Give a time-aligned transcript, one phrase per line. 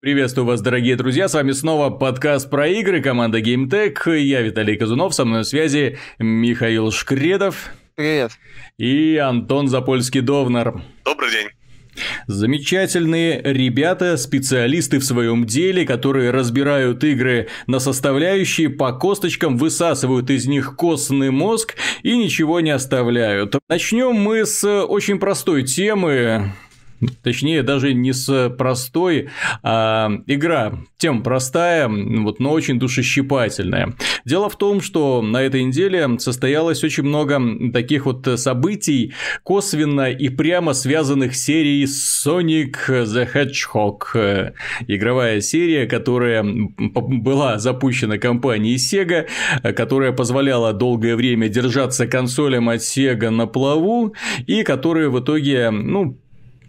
[0.00, 5.12] Приветствую вас, дорогие друзья, с вами снова подкаст про игры, команда GameTech, я Виталий Казунов,
[5.12, 7.70] со мной на связи Михаил Шкредов.
[7.96, 8.30] Привет.
[8.78, 10.80] И Антон Запольский-Довнар.
[11.04, 11.48] Добрый день.
[12.28, 20.46] Замечательные ребята, специалисты в своем деле, которые разбирают игры на составляющие, по косточкам высасывают из
[20.46, 21.74] них костный мозг
[22.04, 23.56] и ничего не оставляют.
[23.68, 26.52] Начнем мы с очень простой темы,
[27.22, 29.28] Точнее, даже не с простой,
[29.62, 30.78] а игра.
[30.96, 33.94] Тем простая, вот, но очень душещипательная.
[34.24, 37.40] Дело в том, что на этой неделе состоялось очень много
[37.72, 39.12] таких вот событий,
[39.44, 44.52] косвенно и прямо связанных с серией Sonic the Hedgehog.
[44.86, 49.28] Игровая серия, которая была запущена компанией Sega,
[49.74, 54.14] которая позволяла долгое время держаться консолям от Sega на плаву,
[54.46, 56.18] и которая в итоге, ну,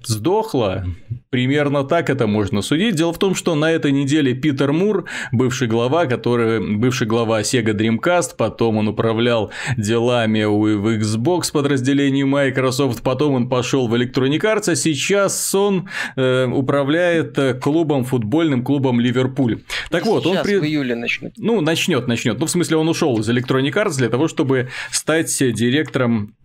[0.03, 0.85] сдохла.
[1.30, 2.95] Примерно так это можно судить.
[2.95, 7.73] Дело в том, что на этой неделе Питер Мур, бывший глава, который, бывший глава Sega
[7.73, 14.72] Dreamcast, потом он управлял делами в Xbox подразделении Microsoft, потом он пошел в Electronic Arts,
[14.72, 19.61] а сейчас он э, управляет клубом, футбольным клубом Ливерпуль.
[19.89, 20.58] Так вот, сейчас он при...
[20.58, 21.34] в июле начнет.
[21.38, 22.39] Ну, начнет, начнет.
[22.39, 26.36] Ну, в смысле, он ушел из Electronic Arts для того, чтобы стать директором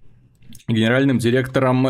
[0.69, 1.87] генеральным директором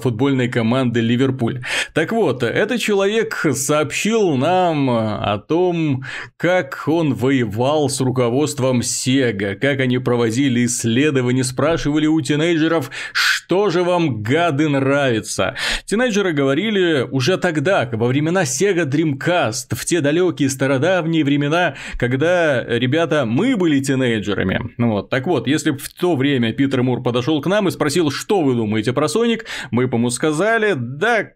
[0.00, 1.62] футбольной команды Ливерпуль.
[1.94, 6.04] Так вот, этот человек сообщил нам о том,
[6.36, 13.82] как он воевал с руководством Sega, как они проводили исследования, спрашивали у тинейджеров, что же
[13.82, 15.54] вам, гады, нравится.
[15.86, 23.24] Тинейджеры говорили уже тогда, во времена Sega Dreamcast, в те далекие стародавние времена, когда, ребята,
[23.26, 24.72] мы были тинейджерами.
[24.76, 27.70] Ну вот, так вот, если бы в то время Питер Мур подошел к нам и
[27.70, 29.46] спросил, что вы думаете про Соник?
[29.70, 31.32] Мы ему сказали, да,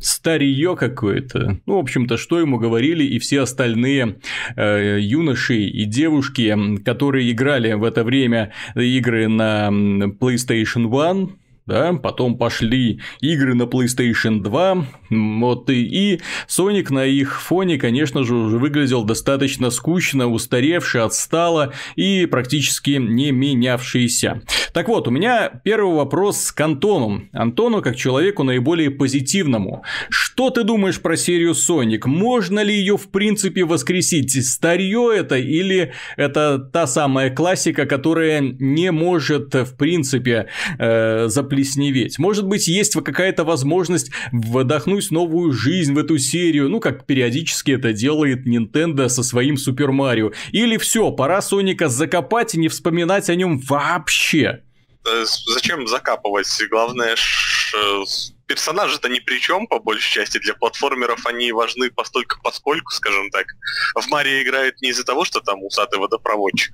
[0.00, 1.58] старье какое-то.
[1.66, 4.18] Ну, в общем-то, что ему говорили и все остальные
[4.56, 11.32] э, юноши и девушки, которые играли в это время игры на PlayStation One,
[11.66, 18.24] да, потом пошли игры на PlayStation 2, вот и, и Sonic на их фоне, конечно
[18.24, 24.42] же, уже выглядел достаточно скучно, устаревший, отстало и практически не менявшийся.
[24.72, 27.22] Так вот, у меня первый вопрос к Антону.
[27.32, 29.82] Антону как человеку наиболее позитивному.
[30.08, 32.06] Что ты думаешь про серию Sonic?
[32.06, 34.46] Можно ли ее в принципе воскресить?
[34.46, 40.48] Старье это или это та самая классика, которая не может в принципе
[40.78, 41.28] э,
[41.60, 42.18] заплесневеть?
[42.18, 47.92] Может быть, есть какая-то возможность вдохнуть новую жизнь в эту серию, ну как периодически это
[47.92, 50.34] делает Nintendo со своим Super Mario?
[50.52, 54.62] Или все, пора Соника закопать и не вспоминать о нем вообще?
[55.06, 56.48] Э, зачем закапывать?
[56.70, 58.04] Главное, э,
[58.46, 60.38] персонажи-то ни при чем, по большей части.
[60.38, 63.46] Для платформеров они важны постолько поскольку, скажем так.
[63.94, 66.72] В Марио играют не из-за того, что там усатый водопроводчик.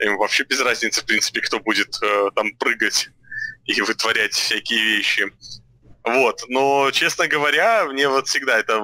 [0.00, 3.10] Им вообще без разницы, в принципе, кто будет э, там прыгать
[3.68, 5.30] и вытворять всякие вещи.
[6.04, 6.42] Вот.
[6.48, 8.82] Но, честно говоря, мне вот всегда это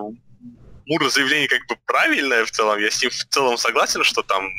[0.86, 2.78] Мура заявление как бы правильное в целом.
[2.78, 4.50] Я с ним в целом согласен, что там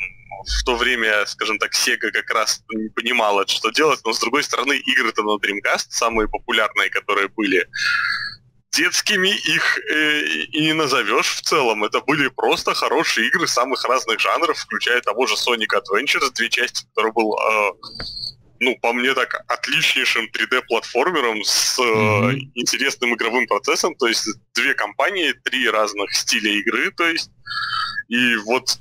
[0.46, 4.42] в то время, скажем так, Sega как раз не понимала, что делать, но с другой
[4.42, 7.66] стороны, игры-то на Dreamcast, самые популярные, которые были,
[8.72, 10.20] детскими их э,
[10.52, 11.84] и не назовешь в целом.
[11.84, 16.84] Это были просто хорошие игры самых разных жанров, включая того же Sonic Adventures, две части,
[16.94, 17.72] который был э,
[18.60, 22.32] ну, по мне так, отличнейшим 3D-платформером с mm-hmm.
[22.32, 27.30] э, интересным игровым процессом, то есть две компании, три разных стиля игры, то есть,
[28.08, 28.78] и вот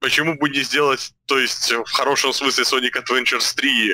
[0.00, 3.92] почему бы не сделать, то есть, в хорошем смысле Sonic Adventures 3,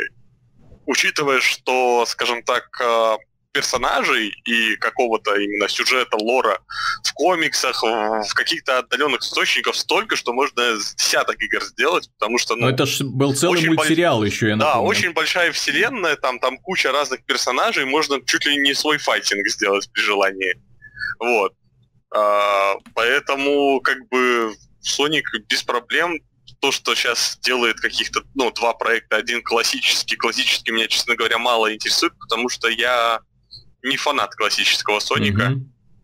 [0.87, 3.17] учитывая, что, скажем так, э,
[3.59, 6.61] персонажей и какого-то именно сюжета, лора
[7.03, 12.55] в комиксах, в каких-то отдаленных источниках столько, что можно десяток игр сделать, потому что...
[12.55, 14.33] Ну, Но это ж был целый мультсериал больш...
[14.33, 14.75] еще, я напомню.
[14.75, 19.49] Да, очень большая вселенная, там, там куча разных персонажей, можно чуть ли не свой файтинг
[19.49, 20.55] сделать при желании.
[21.19, 21.53] Вот.
[22.15, 24.55] А, поэтому, как бы,
[24.87, 26.21] Sonic без проблем
[26.61, 31.75] то, что сейчас делает каких-то, ну, два проекта, один классический, классический меня, честно говоря, мало
[31.75, 33.21] интересует, потому что я
[33.83, 35.43] не фанат классического Соника.
[35.43, 35.61] Mm-hmm.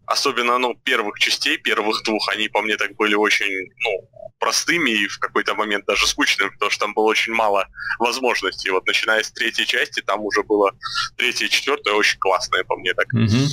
[0.06, 5.08] Особенно, ну, первых частей, первых двух, они по мне так были очень, ну, простыми и
[5.08, 7.66] в какой-то момент даже скучными, потому что там было очень мало
[7.98, 8.70] возможностей.
[8.70, 10.72] Вот начиная с третьей части, там уже было
[11.16, 13.06] третья и четвертая очень классная по мне так.
[13.14, 13.46] Mm-hmm.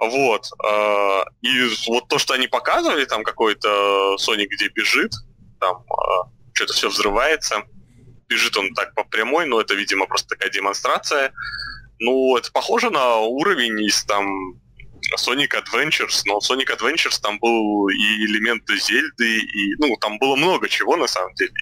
[0.00, 0.46] Вот.
[0.62, 5.12] А, и вот то, что они показывали, там какой-то Соник, где бежит,
[5.60, 7.62] там а, что-то все взрывается.
[8.28, 11.32] Бежит он так по прямой, но это, видимо, просто такая демонстрация.
[12.04, 14.26] Ну, это похоже на уровень из там
[15.16, 20.68] Sonic Adventures, но Sonic Adventures там был и элементы Зельды, и, ну, там было много
[20.68, 21.52] чего на самом деле.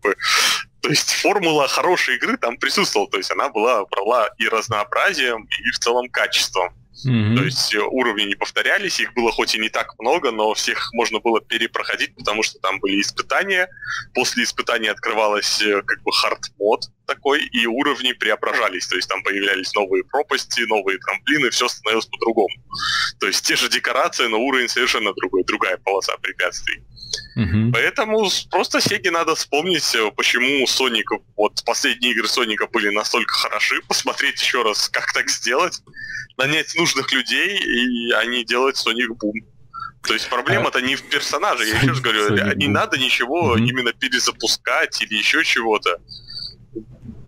[0.00, 5.70] То есть формула хорошей игры там присутствовала, то есть она была, брала и разнообразием, и
[5.70, 6.74] в целом качеством.
[7.06, 7.36] Mm-hmm.
[7.36, 10.92] То есть э, уровни не повторялись, их было хоть и не так много, но всех
[10.92, 13.68] можно было перепроходить, потому что там были испытания.
[14.14, 18.86] После испытаний открывалась э, как бы хард-мод такой, и уровни преображались.
[18.86, 22.54] То есть там появлялись новые пропасти, новые трамплины, все становилось по-другому.
[23.18, 26.82] То есть те же декорации, но уровень совершенно другой, другая полоса препятствий.
[27.36, 27.72] Угу.
[27.72, 33.80] Поэтому просто Сеге надо вспомнить, э, почему Соник, вот последние игры Соника были настолько хороши,
[33.88, 35.80] посмотреть еще раз, как так сделать,
[36.36, 39.34] нанять нужных людей, и они делают Соник Бум.
[40.02, 43.62] То есть проблема-то не в персонаже, я еще раз говорю, Sonic не надо ничего mm
[43.62, 45.98] именно перезапускать или еще чего-то.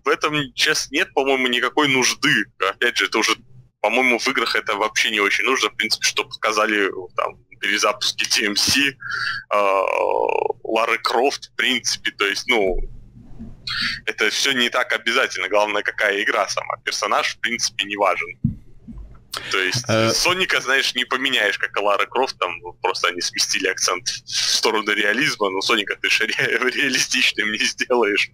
[0.03, 2.45] В этом сейчас нет, по-моему, никакой нужды.
[2.59, 3.35] Опять же, это уже,
[3.81, 8.91] по-моему, в играх это вообще не очень нужно, в принципе, чтобы показали там перезапуске DMC,
[8.91, 9.57] э,
[10.63, 12.79] Лары Крофт, в принципе, то есть, ну,
[14.05, 15.49] это все не так обязательно.
[15.49, 16.77] Главное, какая игра сама.
[16.83, 18.54] Персонаж, в принципе, не важен.
[19.51, 20.11] То есть э...
[20.11, 22.51] Соника, знаешь, не поменяешь, как и Лара Крофт, там
[22.81, 28.29] просто они сместили акцент в сторону реализма, но Соника ты же ре- реалистичным не сделаешь.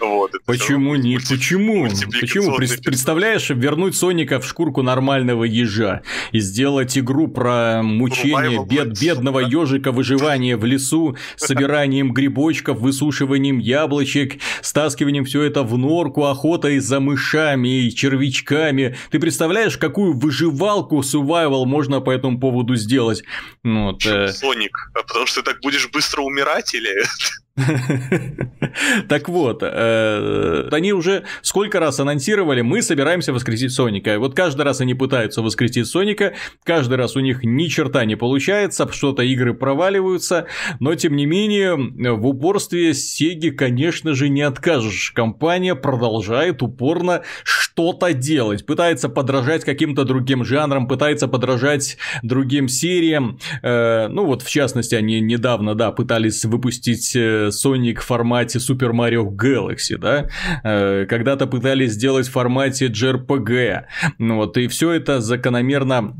[0.00, 1.14] Вот, Почему не?
[1.14, 1.34] Мульти...
[1.34, 1.88] Почему?
[2.20, 2.56] Почему?
[2.56, 6.02] Представляешь, вернуть Соника в шкурку нормального ежа
[6.32, 14.40] и сделать игру про мучение бед, бедного ежика, выживание в лесу, собиранием грибочков, высушиванием яблочек,
[14.62, 18.96] стаскиванием все это в норку, охотой за мышами и червячками.
[19.10, 23.22] Ты представляешь, какую выживалку survival можно по этому поводу сделать.
[23.62, 24.28] Ну вот, э...
[24.28, 26.90] Соник, а потому что ты так будешь быстро умирать или...
[29.08, 34.18] Так вот, э, они уже сколько раз анонсировали, мы собираемся воскресить Соника.
[34.18, 38.88] Вот каждый раз они пытаются воскресить Соника, каждый раз у них ни черта не получается,
[38.92, 40.46] что-то игры проваливаются,
[40.80, 45.12] но тем не менее в упорстве Сеги, конечно же, не откажешь.
[45.12, 53.38] Компания продолжает упорно что-то делать, пытается подражать каким-то другим жанрам, пытается подражать другим сериям.
[53.62, 58.92] Э, ну вот, в частности, они недавно, да, пытались выпустить э, Sonic в формате Super
[58.92, 60.28] Mario Galaxy, да,
[60.64, 63.84] э, когда-то пытались сделать в формате JRPG,
[64.18, 66.14] ну вот, и все это закономерно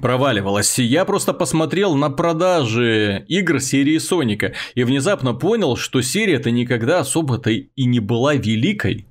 [0.00, 0.78] проваливалось.
[0.78, 7.50] Я просто посмотрел на продажи игр серии Соника и внезапно понял, что серия-то никогда особо-то
[7.50, 9.06] и не была великой.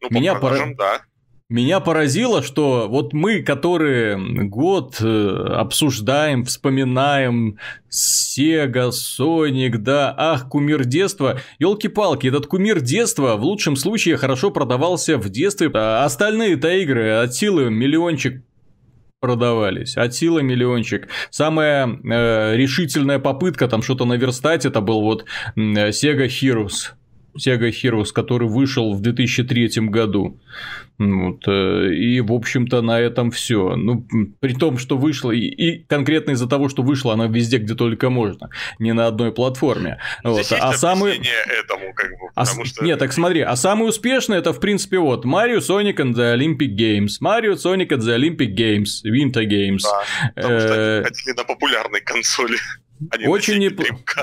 [0.00, 0.98] Ну, по Меня продажам, пора...
[0.98, 1.04] да.
[1.48, 7.58] Меня поразило, что вот мы, которые год э, обсуждаем, вспоминаем
[7.88, 11.38] Sega, Sonic, да, ах, кумир детства.
[11.60, 15.70] Елки-палки, этот кумир детства в лучшем случае хорошо продавался в детстве.
[15.72, 18.42] А остальные-то игры от силы миллиончик
[19.20, 19.96] продавались.
[19.96, 21.06] От силы миллиончик.
[21.30, 25.26] Самая э, решительная попытка там что-то наверстать, это был вот
[25.56, 26.96] Sega Heroes.
[27.36, 30.40] Sega Heroes, который вышел в 2003 году.
[30.98, 33.76] Вот, э, и, в общем-то, на этом все.
[33.76, 34.06] Ну,
[34.40, 38.08] при том, что вышло, и, и конкретно из-за того, что вышло, она везде, где только
[38.08, 38.48] можно,
[38.78, 39.98] не на одной платформе.
[40.24, 40.50] Вот.
[40.58, 41.20] А самый...
[41.60, 42.46] этому, как бы, а...
[42.46, 42.82] что...
[42.82, 46.74] Нет, так смотри, а самый успешный это, в принципе, вот Mario Sonic and the Olympic
[46.74, 49.82] Games, Mario Sonic and the Olympic Games, Winter Games.
[49.82, 52.56] Да, потому что они ходили на популярной консоли.
[53.26, 53.80] Очень, неп...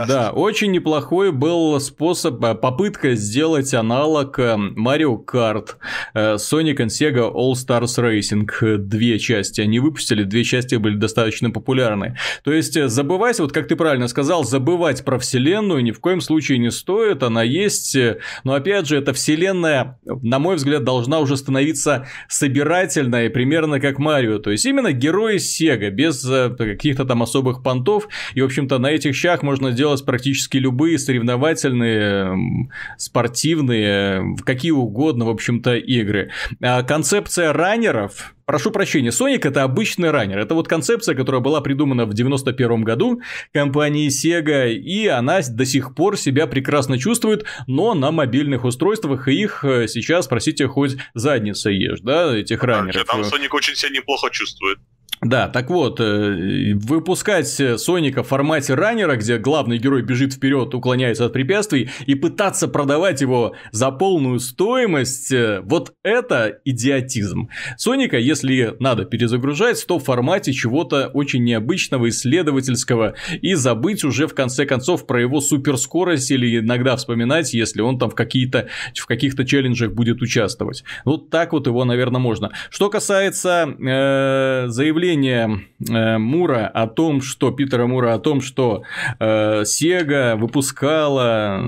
[0.08, 5.76] да, очень неплохой был способ, э, попытка сделать аналог э, Mario Kart,
[6.14, 11.52] э, Sonic and Sega All Stars Racing, две части они выпустили, две части были достаточно
[11.52, 12.18] популярны.
[12.44, 16.58] То есть забывать, вот как ты правильно сказал, забывать про вселенную ни в коем случае
[16.58, 17.96] не стоит, она есть,
[18.44, 24.40] но опять же, эта вселенная, на мой взгляд, должна уже становиться собирательной, примерно как Марио,
[24.40, 26.26] то есть именно герои Sega, без
[26.58, 30.98] каких-то там особых понтов, и, в общем общем-то, на этих щах можно делать практически любые
[30.98, 36.32] соревновательные, спортивные, какие угодно, в общем-то, игры.
[36.62, 40.38] А концепция раннеров, Прошу прощения, Sonic это обычный раннер.
[40.38, 43.22] Это вот концепция, которая была придумана в 91 году
[43.54, 49.64] компанией Sega, и она до сих пор себя прекрасно чувствует, но на мобильных устройствах, их
[49.64, 53.06] э, сейчас, простите, хоть задница ешь, да, этих раннеров.
[53.06, 54.80] Там Sonic очень себя неплохо чувствует.
[55.24, 61.26] Да, так вот, э, выпускать Соника в формате раннера, где главный герой бежит вперед, уклоняется
[61.26, 67.50] от препятствий, и пытаться продавать его за полную стоимость, э, вот это идиотизм.
[67.78, 74.36] Соника, если надо перезагружать, то в формате чего-то очень необычного, исследовательского, и забыть уже в
[74.36, 79.46] конце концов про его суперскорость или иногда вспоминать, если он там в, какие-то, в каких-то
[79.46, 80.84] челленджах будет участвовать.
[81.06, 82.52] Вот так вот его, наверное, можно.
[82.70, 88.84] Что касается э, заявления заявление э, Мура о том, что Питера Мура о том, что
[89.20, 91.62] э, Sega выпускала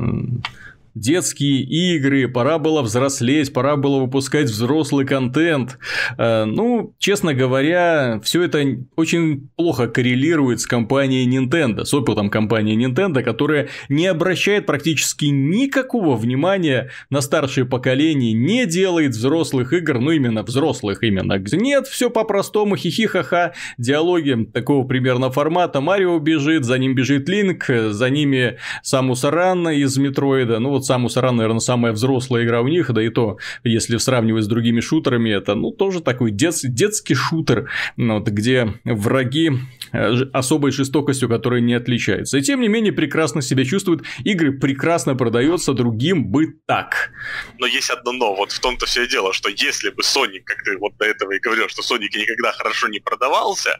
[0.95, 5.77] детские игры, пора было взрослеть, пора было выпускать взрослый контент.
[6.17, 8.63] Э, ну, честно говоря, все это
[8.95, 16.15] очень плохо коррелирует с компанией Nintendo, с опытом компании Nintendo, которая не обращает практически никакого
[16.15, 21.43] внимания на старшее поколение, не делает взрослых игр, ну именно взрослых именно.
[21.51, 25.81] Нет, все по-простому, хихи-ха-ха, диалоги такого примерно формата.
[25.81, 30.59] Марио бежит, за ним бежит Линк, за ними Самус Аран из Метроида.
[30.59, 34.45] Ну вот Самус Аран, наверное, самая взрослая игра у них, да и то, если сравнивать
[34.45, 39.51] с другими шутерами, это, ну, тоже такой дет, детский шутер, ну, вот, где враги
[39.91, 42.37] э, особой жестокостью, которая не отличается.
[42.37, 44.03] И тем не менее, прекрасно себя чувствуют.
[44.23, 47.11] Игры прекрасно продается, другим бы так.
[47.59, 48.35] Но есть одно но.
[48.35, 51.31] Вот в том-то все и дело, что если бы Sonic, как ты вот до этого
[51.31, 53.79] и говорил, что Sonic никогда хорошо не продавался,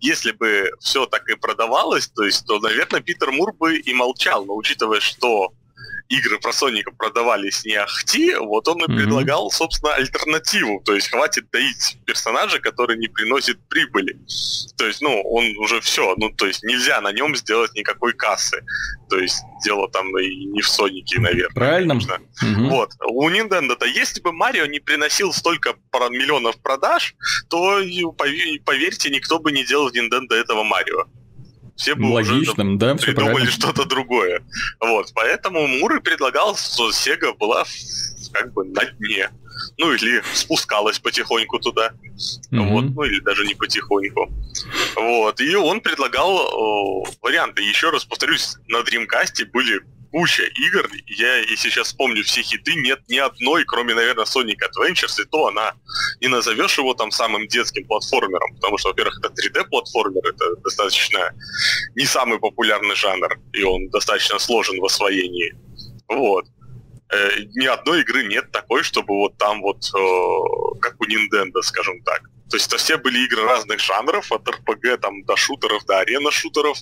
[0.00, 4.44] если бы все так и продавалось, то есть, то, наверное, Питер Мур бы и молчал.
[4.44, 5.52] Но учитывая, что
[6.08, 8.96] игры про Соника продавались не ахти, вот он и mm-hmm.
[8.96, 10.82] предлагал, собственно, альтернативу.
[10.84, 14.18] То есть хватит доить персонажа, который не приносит прибыли.
[14.76, 16.14] То есть, ну, он уже все.
[16.16, 18.64] Ну, то есть нельзя на нем сделать никакой кассы.
[19.08, 21.54] То есть дело там и не в Сонике, наверное.
[21.54, 21.92] Правильно.
[21.94, 22.68] Mm-hmm.
[22.68, 22.92] Вот.
[23.06, 25.74] У Nintendo-то, если бы Марио не приносил столько
[26.10, 27.14] миллионов продаж,
[27.48, 27.80] то,
[28.16, 31.06] поверьте, никто бы не делал в Nintendo этого Марио
[31.76, 34.42] все бы Логичным, уже да, придумали что-то другое.
[34.80, 37.64] Вот, поэтому Мур предлагал, что Sega была
[38.32, 39.30] как бы на дне.
[39.78, 41.92] Ну, или спускалась потихоньку туда.
[42.50, 42.68] Mm-hmm.
[42.68, 44.32] Вот, ну, или даже не потихоньку.
[44.96, 47.62] Вот, и он предлагал о, варианты.
[47.62, 49.80] Еще раз повторюсь, на Dreamcast были
[50.14, 50.88] куча игр.
[51.06, 55.48] Я, если сейчас вспомню все хиты, нет ни одной, кроме, наверное, Sonic Adventures, и то
[55.48, 55.72] она
[56.20, 61.34] не назовешь его там самым детским платформером, потому что, во-первых, это 3D-платформер, это достаточно
[61.96, 65.52] не самый популярный жанр, и он достаточно сложен в освоении.
[66.06, 66.44] Вот.
[67.12, 72.00] Э, ни одной игры нет такой, чтобы вот там вот, э, как у Nintendo, скажем
[72.02, 72.22] так.
[72.54, 76.78] То есть это все были игры разных жанров, от РПГ там, до шутеров, до арена-шутеров.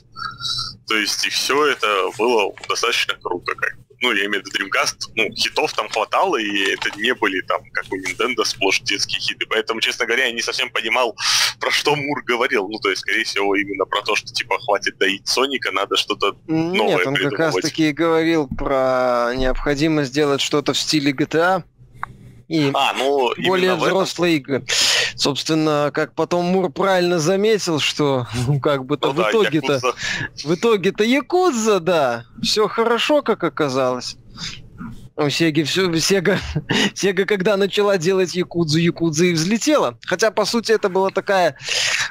[0.86, 3.54] То есть и все это было достаточно круто.
[3.54, 7.40] Как ну, я имею в виду Dreamcast, ну, хитов там хватало, и это не были
[7.42, 9.46] там, как у Nintendo, сплошь детские хиты.
[9.48, 11.16] Поэтому, честно говоря, я не совсем понимал,
[11.60, 12.68] про что Мур говорил.
[12.68, 16.36] Ну, то есть, скорее всего, именно про то, что, типа, хватит доить Соника, надо что-то
[16.48, 21.62] новое Нет, он как раз-таки говорил про необходимость сделать что-то в стиле GTA,
[22.48, 24.64] и а, ну, более взрослые игры.
[25.16, 29.80] Собственно, как потом Мур правильно заметил, что ну, как бы-то ну, в итоге-то
[30.44, 34.16] в итоге-то Якудза, да, все хорошо, как оказалось.
[35.14, 36.38] У Сеги все, Сега,
[36.94, 39.98] Сега, когда начала делать Якудзу, Якудза и взлетела.
[40.06, 41.56] Хотя, по сути, это была такая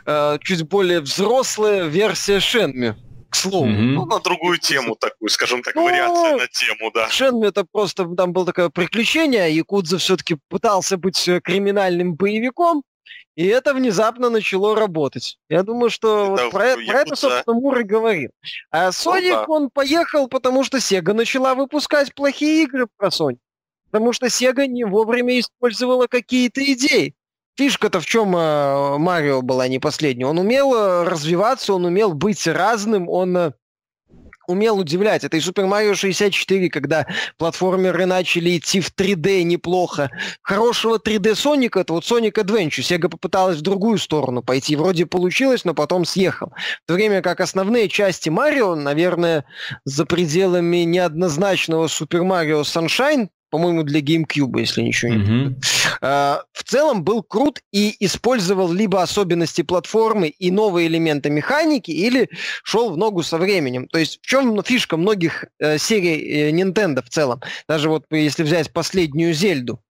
[0.06, 2.96] э, чуть более взрослая версия Шенми
[3.32, 3.68] к слову.
[3.68, 3.94] Mm-hmm.
[3.94, 7.10] Ну, на другую тему такую, скажем так, ну, вариация на тему, да.
[7.10, 12.84] Шенми это просто, там было такое приключение, Якудза все-таки пытался быть криминальным боевиком,
[13.36, 15.38] и это внезапно начало работать.
[15.50, 16.92] Я думаю, что это вот про, Якудза...
[16.92, 18.32] про это, собственно, Мур и говорил.
[18.70, 19.46] А Соник, ну, да.
[19.48, 23.38] он поехал, потому что Сега начала выпускать плохие игры про Sony.
[23.90, 27.16] Потому что Сега не вовремя использовала какие-то идеи
[27.58, 30.26] фишка-то в чем э, Марио была не последняя.
[30.26, 33.52] Он умел э, развиваться, он умел быть разным, он э,
[34.48, 35.24] умел удивлять.
[35.24, 40.10] Это и Super Mario 64, когда платформеры начали идти в 3D неплохо.
[40.42, 42.82] Хорошего 3D Соника, это вот Sonic Adventure.
[42.82, 44.76] Sega попыталась в другую сторону пойти.
[44.76, 46.54] Вроде получилось, но потом съехал.
[46.84, 49.46] В то время как основные части Марио, наверное,
[49.86, 56.42] за пределами неоднозначного Super Mario Sunshine, по-моему, для GameCube, если ничего не mm-hmm.
[56.54, 62.30] В целом был крут и использовал либо особенности платформы и новые элементы механики, или
[62.64, 63.88] шел в ногу со временем.
[63.88, 67.42] То есть в чем фишка многих э, серий э, Nintendo в целом?
[67.68, 69.82] Даже вот если взять последнюю Зельду,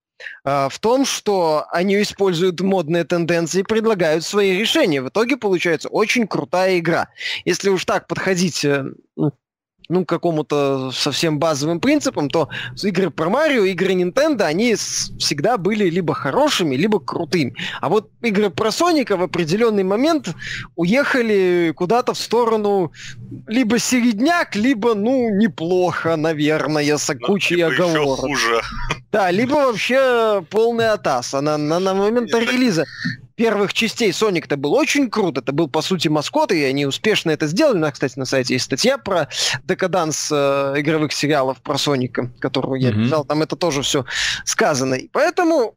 [0.44, 5.02] э, в том, что они используют модные тенденции и предлагают свои решения.
[5.02, 7.10] В итоге получается очень крутая игра.
[7.46, 8.86] Если уж так подходить э,
[9.92, 12.50] ну, какому-то совсем базовым принципам, то
[12.84, 17.54] игры про Марио, игры Nintendo, они всегда были либо хорошими, либо крутыми.
[17.82, 20.30] А вот игры про Соника в определенный момент
[20.76, 22.92] уехали куда-то в сторону
[23.48, 28.20] либо середняк, либо, ну, неплохо, наверное, с ну, кучей оговорок.
[28.20, 28.62] Хуже.
[29.12, 31.34] Да, либо вообще полный атас.
[31.34, 32.86] На, на, на момент релиза
[33.42, 35.40] первых частей Соник-то был очень крут.
[35.40, 37.78] Это был, по сути, маскот, и они успешно это сделали.
[37.78, 39.30] У нас, кстати, на сайте есть статья про
[39.64, 43.04] декаданс э, игровых сериалов про Соника, которую я mm-hmm.
[43.04, 43.26] писал.
[43.26, 44.06] Там это тоже все
[44.46, 44.94] сказано.
[44.94, 45.74] И поэтому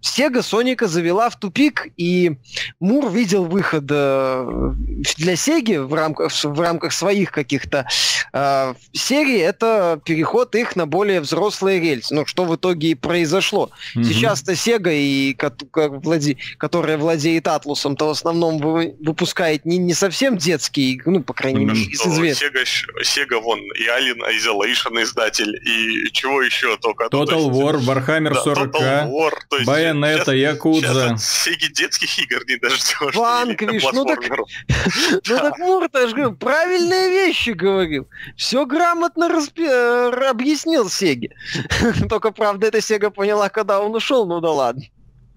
[0.00, 2.36] Сега Соника завела в тупик, и
[2.80, 4.72] Мур видел выход э,
[5.16, 7.86] для Сеги в рамках, в рамках своих каких-то
[8.32, 13.70] э, серий, это переход их на более взрослые рельсы, ну, что в итоге и произошло.
[13.96, 14.04] Mm-hmm.
[14.04, 15.36] Сейчас-то Сега, и,
[15.74, 21.64] владе, которая владеет Атлусом, то в основном выпускает не, не совсем детские, ну, по крайней
[21.64, 22.52] мере, из известных.
[22.52, 22.60] Сега,
[23.02, 27.04] Сега, вон, и Alien Isolation издатель, и чего еще только.
[27.04, 31.16] Total War, Warhammer 40 Total War, то есть Байонета, Якудза.
[31.18, 33.14] Сеги детских игр не дождешь.
[33.14, 34.20] Ванквиш, ну так...
[34.28, 38.08] Ну так Мурт, я же говорю, правильные вещи говорил.
[38.36, 41.30] Все грамотно э, объяснил Сеги.
[42.08, 44.82] Только, правда, эта Сега поняла, когда он ушел, ну да ладно.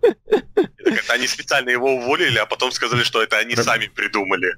[0.01, 4.55] Это они специально его уволили, а потом сказали, что это они сами придумали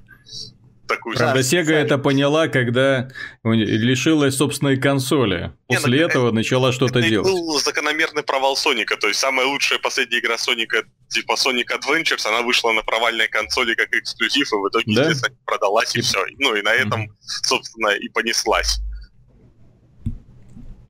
[0.86, 1.16] такую...
[1.16, 3.08] Правда, Sega это поняла, когда
[3.42, 5.52] лишилась собственной консоли.
[5.68, 7.26] Не, После ну, этого начала что-то делать.
[7.26, 8.96] был закономерный провал Соника.
[8.96, 13.74] То есть самая лучшая последняя игра Соника, типа Sonic Adventures, она вышла на провальной консоли
[13.74, 15.02] как эксклюзив, и в итоге, да?
[15.02, 16.24] естественно, продалась, и все.
[16.38, 17.46] Ну и на этом, mm-hmm.
[17.46, 18.80] собственно, и понеслась.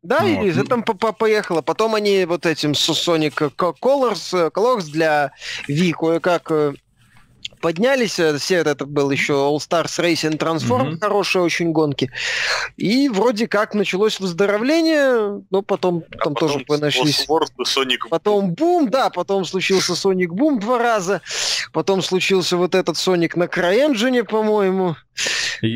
[0.04, 0.68] Да, ну, и вот.
[0.68, 1.62] там поехало.
[1.62, 5.32] Потом они вот этим Sonic Colors, Colors для
[5.66, 6.74] Wii кое-как э,
[7.64, 8.18] поднялись.
[8.18, 11.00] Э, все это был еще All Stars Racing Transform, mm-hmm.
[11.00, 12.10] хорошие очень гонки.
[12.76, 17.26] И вроде как началось выздоровление, но потом а там потом тоже нашлись.
[17.26, 21.22] Sonic потом бум, да, потом случился Sonic Boom два раза.
[21.72, 24.96] Потом случился вот этот Sonic на CryEngine, по-моему.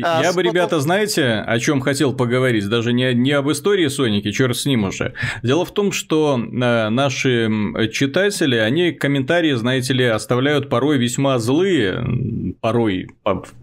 [0.03, 2.67] А, Я бы, ребята, знаете, о чем хотел поговорить?
[2.67, 5.13] Даже не, не об истории Соники, черт с ним уже.
[5.43, 7.49] Дело в том, что э, наши
[7.91, 13.09] читатели, они комментарии, знаете ли, оставляют порой весьма злые, порой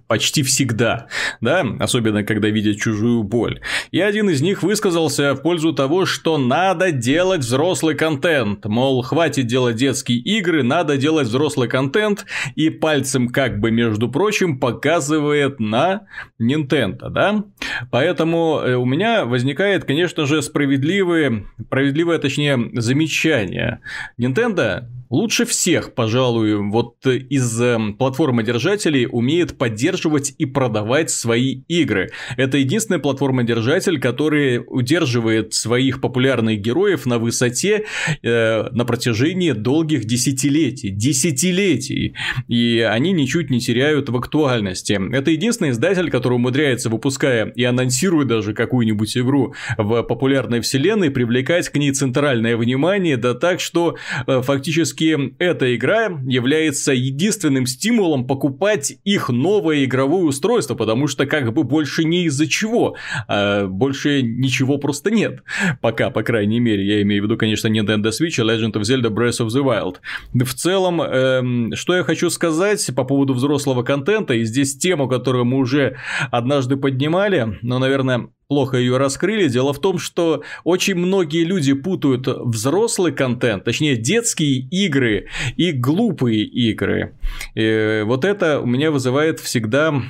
[0.06, 1.08] почти всегда,
[1.40, 3.60] да, особенно когда видят чужую боль.
[3.90, 9.46] И один из них высказался в пользу того, что надо делать взрослый контент, мол, хватит
[9.46, 16.06] делать детские игры, надо делать взрослый контент, и пальцем как бы, между прочим, показывает на
[16.40, 17.44] Nintendo, да.
[17.90, 23.80] Поэтому э, у меня возникает, конечно же, справедливое, справедливое, точнее, замечание.
[24.20, 29.95] Nintendo лучше всех, пожалуй, вот из эм, платформодержателей умеет поддерживать
[30.38, 32.10] и продавать свои игры.
[32.36, 37.84] Это единственный платформодержатель, который удерживает своих популярных героев на высоте
[38.22, 40.90] э, на протяжении долгих десятилетий.
[40.90, 42.14] Десятилетий.
[42.48, 44.98] И они ничуть не теряют в актуальности.
[45.12, 51.68] Это единственный издатель, который умудряется, выпуская и анонсируя даже какую-нибудь игру в популярной вселенной, привлекать
[51.68, 58.98] к ней центральное внимание, да так, что э, фактически эта игра является единственным стимулом покупать
[59.04, 62.96] их новое игровое устройство, потому что как бы больше не из-за чего,
[63.28, 65.42] а больше ничего просто нет.
[65.80, 69.08] Пока, по крайней мере, я имею в виду, конечно, Nintendo Switch и Legend of Zelda
[69.08, 69.96] Breath of the Wild.
[70.34, 75.44] В целом, эм, что я хочу сказать по поводу взрослого контента, и здесь тему, которую
[75.44, 75.96] мы уже
[76.30, 79.48] однажды поднимали, но, наверное, плохо ее раскрыли.
[79.48, 86.44] Дело в том, что очень многие люди путают взрослый контент, точнее детские игры и глупые
[86.44, 87.14] игры.
[87.54, 90.02] И вот это у меня вызывает всегда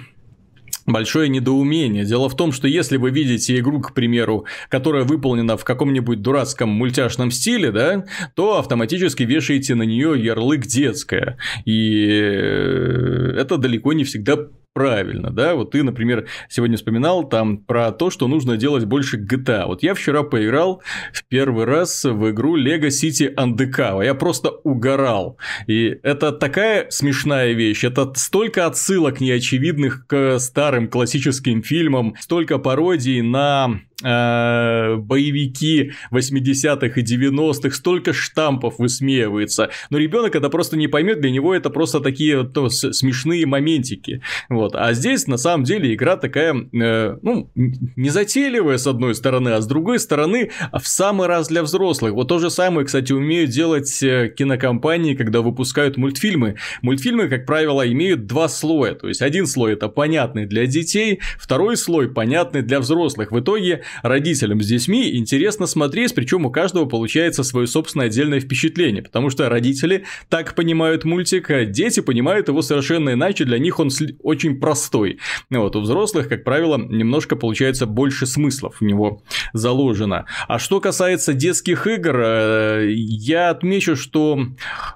[0.86, 2.04] большое недоумение.
[2.04, 6.68] Дело в том, что если вы видите игру, к примеру, которая выполнена в каком-нибудь дурацком
[6.68, 11.38] мультяшном стиле, да, то автоматически вешаете на нее ярлык детская.
[11.64, 14.36] И это далеко не всегда
[14.76, 19.64] правильно, да, вот ты, например, сегодня вспоминал там про то, что нужно делать больше GTA.
[19.64, 20.82] Вот я вчера поиграл
[21.14, 25.38] в первый раз в игру Lego City Undercover, я просто угорал.
[25.66, 33.22] И это такая смешная вещь, это столько отсылок неочевидных к старым классическим фильмам, столько пародий
[33.22, 39.70] на э, боевики 80-х и 90-х, столько штампов высмеивается.
[39.90, 44.22] Но ребенок это просто не поймет, для него это просто такие то, смешные моментики.
[44.48, 44.74] Вот.
[44.74, 49.66] А здесь на самом деле игра такая, э, ну, незатейливая с одной стороны, а с
[49.66, 52.12] другой стороны в самый раз для взрослых.
[52.12, 56.56] Вот то же самое, кстати, умеют делать э, кинокомпании, когда выпускают мультфильмы.
[56.82, 58.94] Мультфильмы, как правило, имеют два слоя.
[58.94, 63.32] То есть один слой это понятный для детей, второй слой понятный для взрослых.
[63.32, 69.02] В итоге родителям с детьми интересно смотреть, причем у каждого получается свое собственное отдельное впечатление,
[69.02, 73.90] потому что родители так понимают мультик, а дети понимают его совершенно иначе, для них он
[74.22, 75.18] очень простой.
[75.50, 79.22] Вот, у взрослых, как правило, немножко получается больше смыслов в него
[79.52, 80.26] заложено.
[80.48, 84.38] А что касается детских игр, э, я отмечу, что,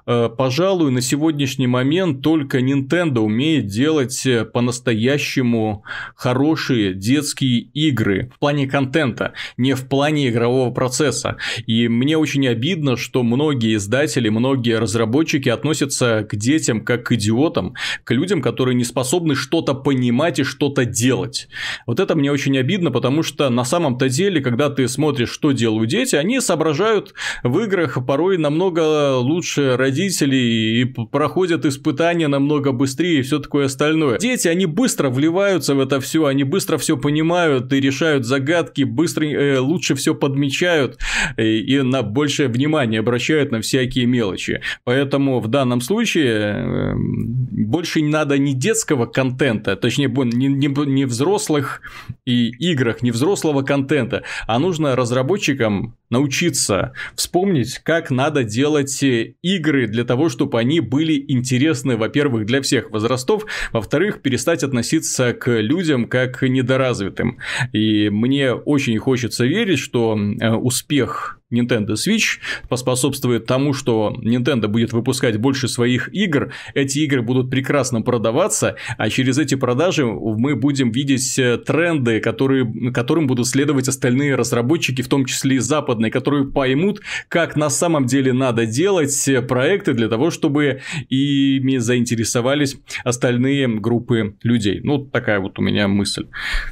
[0.05, 5.83] э, пожалуй, на сегодняшний момент только Nintendo умеет делать по-настоящему
[6.15, 8.31] хорошие детские игры.
[8.35, 11.37] В плане контента не в плане игрового процесса.
[11.67, 17.75] И мне очень обидно, что многие издатели, многие разработчики относятся к детям как к идиотам,
[18.03, 21.47] к людям, которые не способны что-то понимать и что-то делать.
[21.85, 25.89] Вот это мне очень обидно, потому что на самом-то деле, когда ты смотришь, что делают
[25.89, 27.13] дети, они соображают
[27.43, 34.17] в играх порой намного лучше родителей и проходят испытания намного быстрее и все такое остальное.
[34.17, 39.25] Дети, они быстро вливаются в это все, они быстро все понимают и решают загадки, быстро
[39.25, 40.97] э, лучше все подмечают
[41.37, 44.61] э, и на большее внимание обращают на всякие мелочи.
[44.83, 51.05] Поэтому в данном случае э, больше не надо не детского контента, точнее не, не, не
[51.05, 51.81] взрослых
[52.25, 59.87] и играх, не взрослого контента, а нужно разработчикам научиться вспомнить, как надо делать э, игры
[59.87, 66.07] для того, чтобы они были интересны, во-первых, для всех возрастов, во-вторых, перестать относиться к людям
[66.07, 67.39] как к недоразвитым.
[67.73, 74.93] И мне очень хочется верить, что э, успех Nintendo Switch поспособствует тому, что Nintendo будет
[74.93, 80.91] выпускать больше своих игр, эти игры будут прекрасно продаваться, а через эти продажи мы будем
[80.91, 86.45] видеть э, тренды, которые, которым будут следовать остальные разработчики, в том числе и западные, которые
[86.45, 93.67] поймут, как на самом деле надо делать э, проекты для того, чтобы ими заинтересовались остальные
[93.67, 94.79] группы людей.
[94.83, 96.27] Ну, такая вот у меня мысль.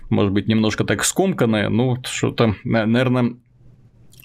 [0.10, 3.36] Может быть, немножко так скомканная, но что-то, наверное,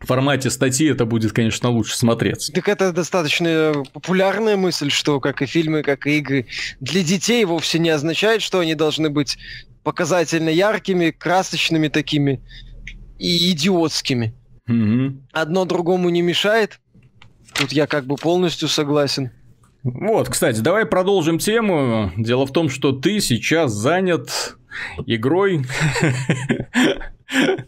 [0.01, 2.53] в формате статьи это будет, конечно, лучше смотреться.
[2.53, 6.47] Так это достаточно популярная мысль, что как и фильмы, как и игры
[6.81, 9.39] для детей вовсе не означает, что они должны быть
[9.83, 12.43] показательно яркими, красочными такими
[13.19, 14.35] и идиотскими.
[14.69, 15.23] Угу.
[15.33, 16.81] Одно другому не мешает.
[17.55, 19.31] Тут я как бы полностью согласен.
[19.83, 22.11] Вот, кстати, давай продолжим тему.
[22.17, 24.57] Дело в том, что ты сейчас занят
[25.07, 25.65] игрой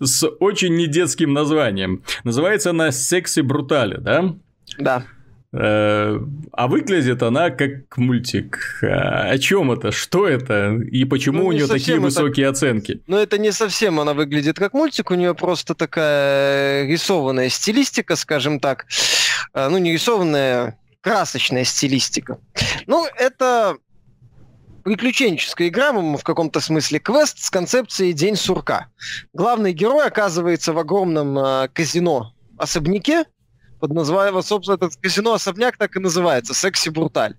[0.01, 2.03] с очень недетским названием.
[2.25, 4.35] Называется она «Секси Брутали», да?
[4.79, 5.05] Да.
[5.53, 6.19] Э,
[6.53, 8.59] а выглядит она как мультик.
[8.83, 9.91] А о чем это?
[9.93, 10.79] Что это?
[10.91, 12.53] И почему ну, у нее такие высокие это...
[12.53, 13.01] оценки?
[13.07, 15.11] Ну, это не совсем она выглядит как мультик.
[15.11, 18.87] У нее просто такая рисованная стилистика, скажем так.
[19.55, 22.39] Э, ну, не рисованная, красочная стилистика.
[22.87, 23.77] Ну, это
[24.87, 28.87] приключенческая игра, в каком-то смысле квест с концепцией «День сурка».
[29.33, 33.25] Главный герой оказывается в огромном э, казино-особняке,
[33.81, 37.35] под названием, собственно, этот казино-особняк так и называется, «Секси Бруталь».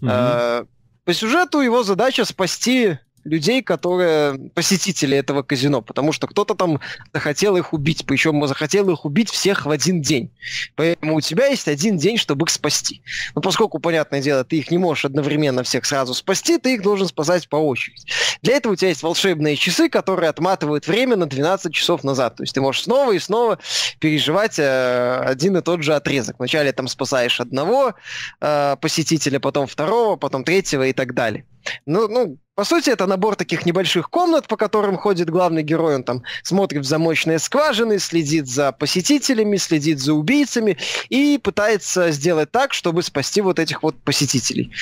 [0.00, 0.08] Mm-hmm.
[0.08, 0.64] Э,
[1.04, 6.80] по сюжету его задача спасти людей, которые посетители этого казино, потому что кто-то там
[7.12, 10.30] захотел их убить, причем захотел их убить всех в один день.
[10.76, 13.02] Поэтому у тебя есть один день, чтобы их спасти.
[13.34, 17.08] Но поскольку, понятное дело, ты их не можешь одновременно всех сразу спасти, ты их должен
[17.08, 18.06] спасать по очереди.
[18.42, 22.36] Для этого у тебя есть волшебные часы, которые отматывают время на 12 часов назад.
[22.36, 23.58] То есть ты можешь снова и снова
[23.98, 26.36] переживать э, один и тот же отрезок.
[26.38, 27.94] Вначале там спасаешь одного
[28.40, 31.44] э, посетителя, потом второго, потом третьего и так далее.
[31.86, 35.96] Ну, ну, по сути, это набор таких небольших комнат, по которым ходит главный герой.
[35.96, 42.50] Он там смотрит в замочные скважины, следит за посетителями, следит за убийцами и пытается сделать
[42.50, 44.72] так, чтобы спасти вот этих вот посетителей.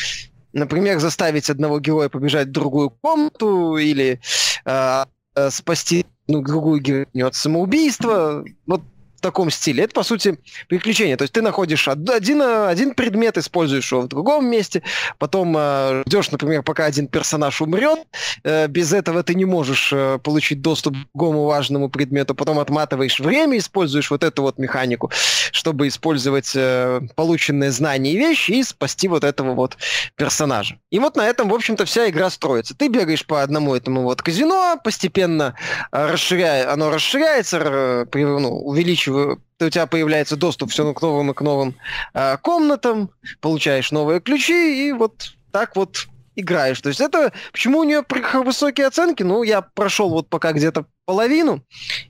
[0.52, 4.20] Например, заставить одного героя побежать в другую комнату или
[4.64, 8.44] э, э, спасти ну, другую героиню от самоубийства.
[8.66, 8.82] Вот
[9.24, 9.84] таком стиле.
[9.84, 11.16] Это, по сути, приключение.
[11.16, 14.82] То есть ты находишь один, один предмет, используешь его в другом месте,
[15.18, 18.00] потом э, ждешь, например, пока один персонаж умрет.
[18.44, 22.34] Э, без этого ты не можешь э, получить доступ к другому важному предмету.
[22.34, 25.10] Потом отматываешь время, используешь вот эту вот механику,
[25.52, 29.78] чтобы использовать э, полученные знания и вещи и спасти вот этого вот
[30.16, 30.76] персонажа.
[30.90, 32.76] И вот на этом, в общем-то, вся игра строится.
[32.76, 35.54] Ты бегаешь по одному этому вот казино, постепенно
[35.92, 41.34] э, расширяя, оно расширяется, э, ну, увеличивает у тебя появляется доступ все к новым и
[41.34, 41.74] к новым
[42.12, 46.80] э, комнатам, получаешь новые ключи, и вот так вот играешь.
[46.80, 47.32] То есть это...
[47.52, 48.04] Почему у нее
[48.42, 49.22] высокие оценки?
[49.22, 51.62] Ну, я прошел вот пока где-то половину,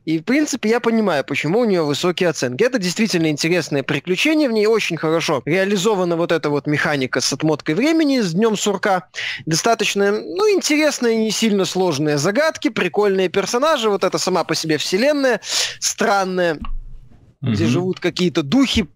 [0.05, 2.63] и, в принципе, я понимаю, почему у нее высокие оценки.
[2.63, 7.75] Это действительно интересное приключение, в ней очень хорошо реализована вот эта вот механика с отмоткой
[7.75, 9.09] времени, с днем сурка.
[9.47, 15.41] Достаточно, ну, интересные, не сильно сложные загадки, прикольные персонажи, вот это сама по себе вселенная,
[15.81, 16.61] странная
[17.53, 18.89] где живут какие-то духи,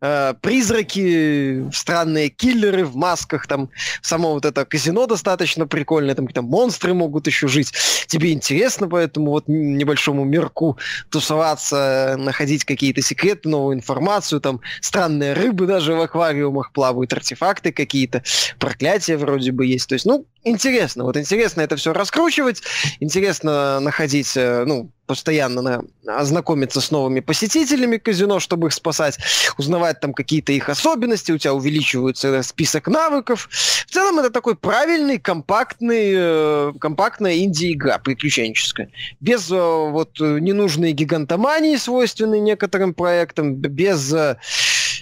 [0.00, 3.70] э, призраки, странные киллеры в масках, там
[4.02, 7.72] само вот это казино достаточно прикольное, там какие-то монстры могут еще жить.
[8.06, 10.78] Тебе интересно по этому вот небольшому мирку
[11.10, 18.22] тусоваться, находить какие-то секреты, новую информацию, там странные рыбы даже в аквариумах плавают, артефакты какие-то,
[18.58, 19.88] проклятия вроде бы есть.
[19.88, 21.04] То есть, ну, интересно.
[21.04, 22.62] Вот интересно это все раскручивать,
[23.00, 29.18] интересно находить, э, ну, постоянно на, ознакомиться с новыми посетителями казино, чтобы их спасать,
[29.58, 33.48] узнавать там какие-то их особенности, у тебя увеличивается список навыков.
[33.50, 38.90] В целом это такой правильный, компактный, э, компактная инди-игра приключенческая.
[39.18, 44.36] Без э, вот ненужной гигантомании, свойственной некоторым проектам, без э,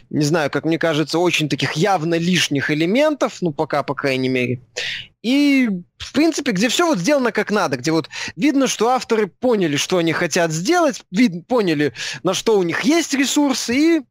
[0.08, 4.60] не знаю, как мне кажется, очень таких явно лишних элементов, ну, пока, по крайней мере.
[5.22, 9.76] И, в принципе, где все вот сделано как надо, где вот видно, что авторы поняли,
[9.76, 14.02] что они хотят сделать, вид, поняли, на что у них есть ресурсы, и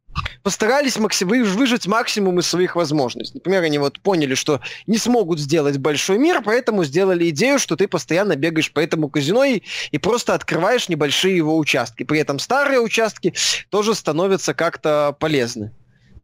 [0.42, 3.38] постарались максим, выжать максимум из своих возможностей.
[3.38, 7.88] Например, они вот поняли, что не смогут сделать большой мир, поэтому сделали идею, что ты
[7.88, 12.02] постоянно бегаешь по этому казино и, и просто открываешь небольшие его участки.
[12.02, 13.34] При этом старые участки
[13.70, 15.72] тоже становятся как-то полезны.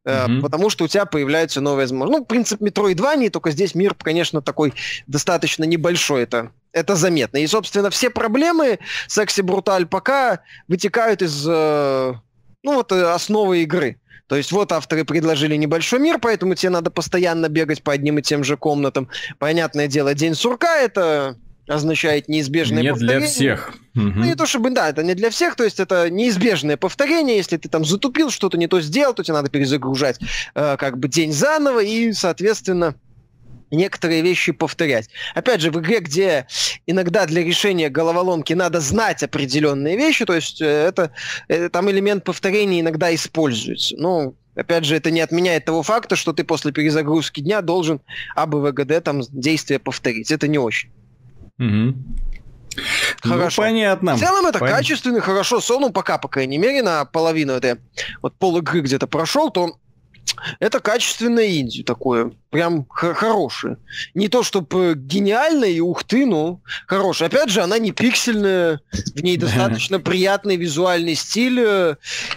[0.05, 0.41] Mm-hmm.
[0.43, 2.19] Потому что у тебя появляются новые возможности.
[2.19, 4.75] Ну, принцип Metroidvania, только здесь мир, конечно, такой
[5.07, 6.23] достаточно небольшой.
[6.23, 7.39] Это, это заметно.
[7.39, 12.15] И, собственно, все проблемы секси Бруталь пока вытекают из э,
[12.63, 13.99] ну, вот, э, основы игры.
[14.27, 18.23] То есть вот авторы предложили небольшой мир, поэтому тебе надо постоянно бегать по одним и
[18.23, 19.09] тем же комнатам.
[19.39, 23.21] Понятное дело, День сурка это означает неизбежное не повторение.
[23.21, 23.75] для всех.
[23.95, 27.37] Ну, не то чтобы, да, это не для всех, то есть это неизбежное повторение.
[27.37, 30.19] Если ты там затупил, что-то не то сделал, то тебе надо перезагружать
[30.55, 32.97] э, как бы день заново, и, соответственно,
[33.71, 35.09] некоторые вещи повторять.
[35.35, 36.47] Опять же, в игре, где
[36.87, 41.13] иногда для решения головоломки надо знать определенные вещи, то есть э, это,
[41.49, 43.95] это там элемент повторения иногда используется.
[43.99, 48.01] Ну, Опять же, это не отменяет того факта, что ты после перезагрузки дня должен
[48.37, 50.31] АБВГД там действие повторить.
[50.31, 50.91] Это не очень.
[51.59, 51.95] Угу.
[53.23, 53.63] Хорошо.
[53.63, 54.17] Ну, понятно.
[54.17, 54.69] В целом это Пон...
[54.69, 57.79] качественный, хорошо, ну пока, по крайней мере, на половину это
[58.23, 59.79] вот пол игры где-то прошел, то
[60.59, 63.79] это качественное инди такое, прям хорошее.
[64.15, 67.29] Не то чтобы гениальное и ух ты, ну, хорошее.
[67.29, 68.81] Опять же, она не пиксельная,
[69.15, 71.95] в ней достаточно приятный визуальный стиль, э,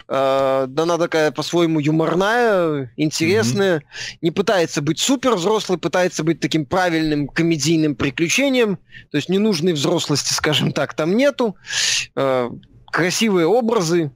[0.07, 3.83] да она такая по-своему юморная, интересная,
[4.21, 8.77] не пытается быть супер взрослой, пытается быть таким правильным комедийным приключением,
[9.11, 11.55] то есть ненужной взрослости, скажем так, там нету.
[12.15, 12.49] Э,
[12.91, 14.11] красивые образы,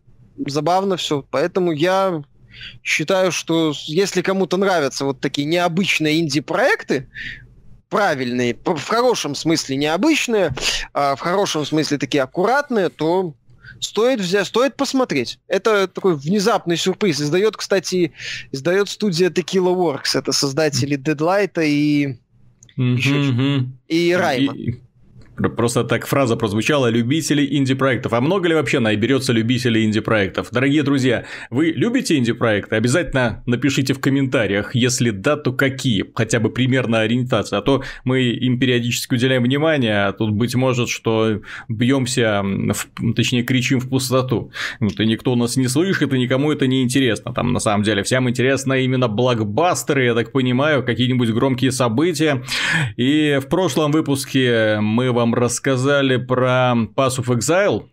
[0.47, 1.25] забавно все.
[1.29, 2.23] Поэтому я
[2.83, 7.07] считаю, что если кому-то нравятся вот такие необычные инди-проекты,
[7.89, 10.53] правильные, в хорошем смысле необычные,
[10.93, 13.33] а в хорошем смысле такие аккуратные, то
[13.81, 15.39] стоит взять, стоит посмотреть.
[15.47, 17.21] Это такой внезапный сюрприз.
[17.21, 18.13] Издает, кстати,
[18.51, 20.17] издает студия Tequila Works.
[20.17, 22.17] Это создатели Deadlight и
[22.77, 22.95] mm-hmm.
[22.95, 24.53] еще, и Райма.
[24.55, 24.79] И,
[25.49, 28.13] Просто так фраза прозвучала «любители инди-проектов».
[28.13, 30.49] А много ли вообще наберется любителей инди-проектов?
[30.51, 32.75] Дорогие друзья, вы любите инди-проекты?
[32.75, 34.75] Обязательно напишите в комментариях.
[34.75, 36.05] Если да, то какие?
[36.15, 37.59] Хотя бы примерно ориентация.
[37.59, 43.43] А то мы им периодически уделяем внимание, а тут, быть может, что бьемся, в, точнее,
[43.43, 44.51] кричим в пустоту.
[44.79, 47.33] Вот, и никто нас не слышит, и никому это не интересно.
[47.33, 52.43] Там, на самом деле, всем интересно именно блокбастеры, я так понимаю, какие-нибудь громкие события.
[52.97, 57.83] И в прошлом выпуске мы вам рассказали про Pass of Exile,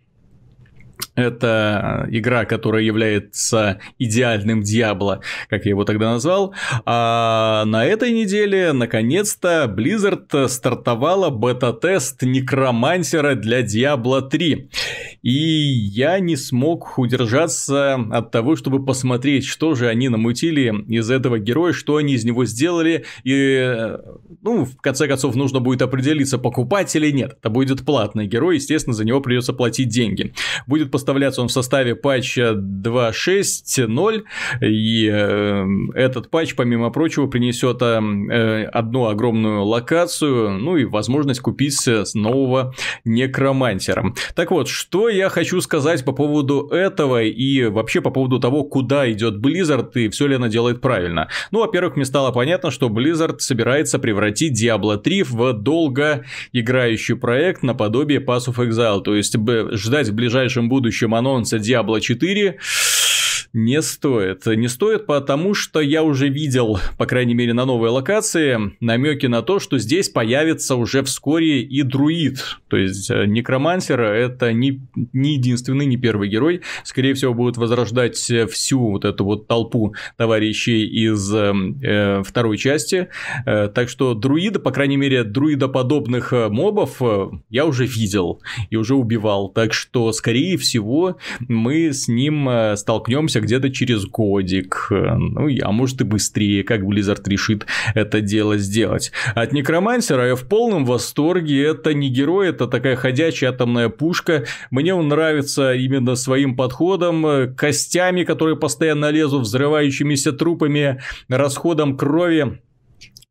[1.19, 6.53] это игра, которая является идеальным Диабло, как я его тогда назвал.
[6.85, 14.69] А на этой неделе, наконец-то, Blizzard стартовала бета-тест Некромансера для Diablo 3.
[15.21, 21.39] И я не смог удержаться от того, чтобы посмотреть, что же они намутили из этого
[21.39, 23.05] героя, что они из него сделали.
[23.23, 23.97] И,
[24.41, 27.37] ну, в конце концов, нужно будет определиться, покупать или нет.
[27.39, 30.33] Это будет платный герой, естественно, за него придется платить деньги.
[30.67, 34.23] Будет поставляться он в составе патча 2.6.0,
[34.61, 41.79] и э, этот патч, помимо прочего, принесет э, одну огромную локацию, ну и возможность купить
[42.13, 44.13] нового некромантера.
[44.35, 49.11] Так вот, что я хочу сказать по поводу этого и вообще по поводу того, куда
[49.11, 51.27] идет Blizzard и все ли она делает правильно.
[51.49, 57.63] Ну, во-первых, мне стало понятно, что Blizzard собирается превратить Diablo 3 в долго играющий проект
[57.63, 59.35] наподобие Pass of Exile, то есть
[59.75, 62.57] ждать в ближайшем будущем анонса Diablo 4
[63.53, 64.45] не стоит.
[64.45, 69.41] Не стоит, потому что я уже видел, по крайней мере, на новой локации, намеки на
[69.41, 72.59] то, что здесь появится уже вскоре и друид.
[72.67, 74.81] То есть, э, некромансер это не,
[75.13, 76.61] не единственный, не первый герой.
[76.83, 83.09] Скорее всего, будут возрождать всю вот эту вот толпу товарищей из э, э второй части.
[83.45, 87.01] Э, так что друида, по крайней мере, друидоподобных э, мобов
[87.49, 89.49] я уже видел и уже убивал.
[89.49, 96.01] Так что, скорее всего, мы с ним столкнемся появимся где-то через годик, ну, а может
[96.01, 99.11] и быстрее, как Blizzard решит это дело сделать.
[99.35, 104.93] От Некромансера я в полном восторге, это не герой, это такая ходячая атомная пушка, мне
[104.93, 112.59] он нравится именно своим подходом, костями, которые постоянно лезут, взрывающимися трупами, расходом крови,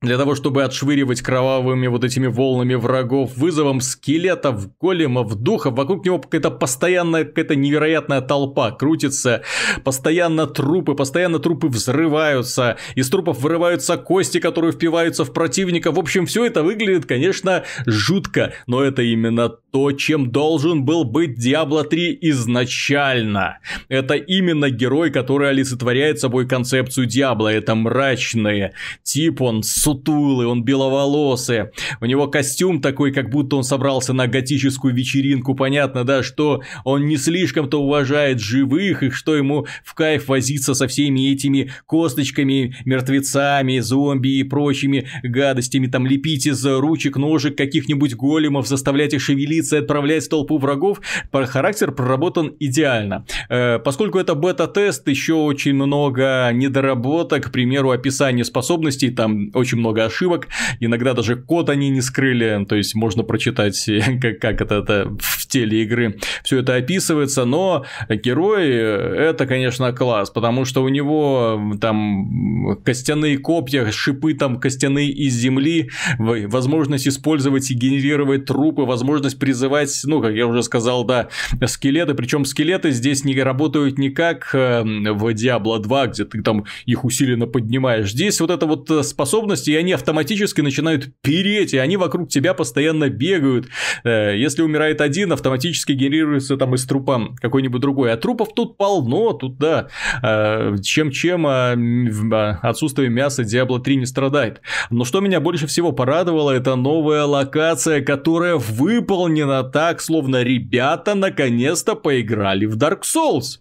[0.01, 6.21] для того, чтобы отшвыривать кровавыми вот этими волнами врагов, вызовом скелетов, големов, духов, вокруг него
[6.21, 9.43] какая-то постоянная, какая-то невероятная толпа крутится,
[9.83, 16.27] постоянно трупы, постоянно трупы взрываются, из трупов вырываются кости, которые впиваются в противника, в общем,
[16.27, 22.19] все это выглядит, конечно, жутко, но это именно то, чем должен был быть Diablo 3
[22.23, 23.59] изначально.
[23.89, 28.71] Это именно герой, который олицетворяет собой концепцию Диабло, это мрачный
[29.03, 31.71] тип, он сутулый, он беловолосый,
[32.03, 37.07] у него костюм такой, как будто он собрался на готическую вечеринку, понятно, да, что он
[37.07, 43.79] не слишком-то уважает живых, и что ему в кайф возиться со всеми этими косточками, мертвецами,
[43.79, 50.27] зомби и прочими гадостями, там лепить из ручек, ножек каких-нибудь големов, заставлять их шевелиться отправлять
[50.27, 51.01] в толпу врагов,
[51.33, 53.25] характер проработан идеально.
[53.49, 59.81] Э, поскольку это бета-тест, еще очень много недоработок, к примеру, описание способностей, там очень очень
[59.81, 60.49] много ошибок,
[60.81, 63.89] иногда даже код они не скрыли, то есть можно прочитать,
[64.21, 66.19] как, как это, это в теле игры.
[66.43, 73.91] Все это описывается, но герой это, конечно, класс, потому что у него там костяные копья,
[73.91, 80.47] шипы там костяные из земли, возможность использовать и генерировать трупы, возможность призывать, ну, как я
[80.47, 81.29] уже сказал, да,
[81.67, 86.65] скелеты, причем скелеты здесь не работают не как э, в Diablo 2, где ты там
[86.87, 88.11] их усиленно поднимаешь.
[88.11, 93.09] Здесь вот эта вот способность и они автоматически начинают переть, и они вокруг тебя постоянно
[93.09, 93.69] бегают.
[94.05, 98.13] Э, если умирает один, автоматически генерируется там из трупа какой-нибудь другой.
[98.13, 99.89] А трупов тут полно, тут да.
[100.23, 104.61] Э, чем-чем а, а отсутствие мяса Diablo 3 не страдает.
[104.91, 111.95] Но что меня больше всего порадовало, это новая локация, которая выполнена так, словно ребята наконец-то
[111.95, 113.61] поиграли в Dark Souls.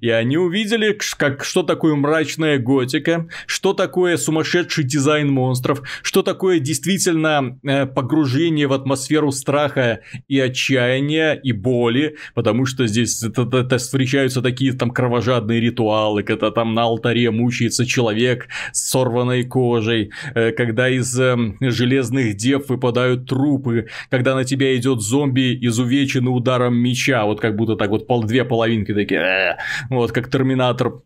[0.00, 6.58] И они увидели, как, что такое мрачная готика, что такое сумасшедший дизайн монстров, что такое
[6.58, 13.78] действительно э, погружение в атмосферу страха и отчаяния, и боли, потому что здесь это, это
[13.78, 20.52] встречаются такие там кровожадные ритуалы, когда там на алтаре мучается человек с сорванной кожей, э,
[20.52, 27.24] когда из э, железных дев выпадают трупы, когда на тебя идет зомби изувеченный ударом меча,
[27.24, 29.45] вот как будто так вот пол, две половинки такие,
[29.90, 31.00] вот как Терминатор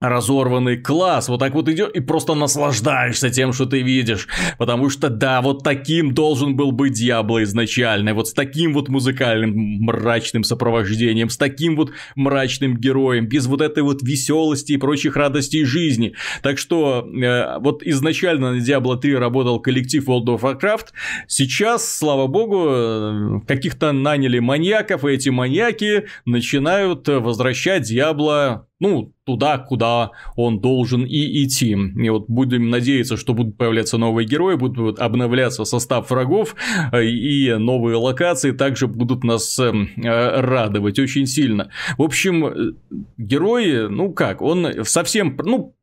[0.00, 5.10] разорванный класс, вот так вот идет и просто наслаждаешься тем, что ты видишь, потому что
[5.10, 11.28] да, вот таким должен был быть Диабло изначально, вот с таким вот музыкальным мрачным сопровождением,
[11.28, 16.14] с таким вот мрачным героем, без вот этой вот веселости и прочих радостей жизни.
[16.42, 20.86] Так что э, вот изначально на Diablo 3 работал коллектив World of Warcraft,
[21.28, 29.58] сейчас, слава богу, э, каких-то наняли маньяков, и эти маньяки начинают возвращать Diablo ну, туда,
[29.58, 31.70] куда он должен и идти.
[31.70, 36.56] И вот будем надеяться, что будут появляться новые герои, будут обновляться состав врагов,
[36.92, 41.70] э, и новые локации также будут нас э, радовать очень сильно.
[41.98, 42.72] В общем, э,
[43.18, 45.74] герои, ну как, он совсем, ну,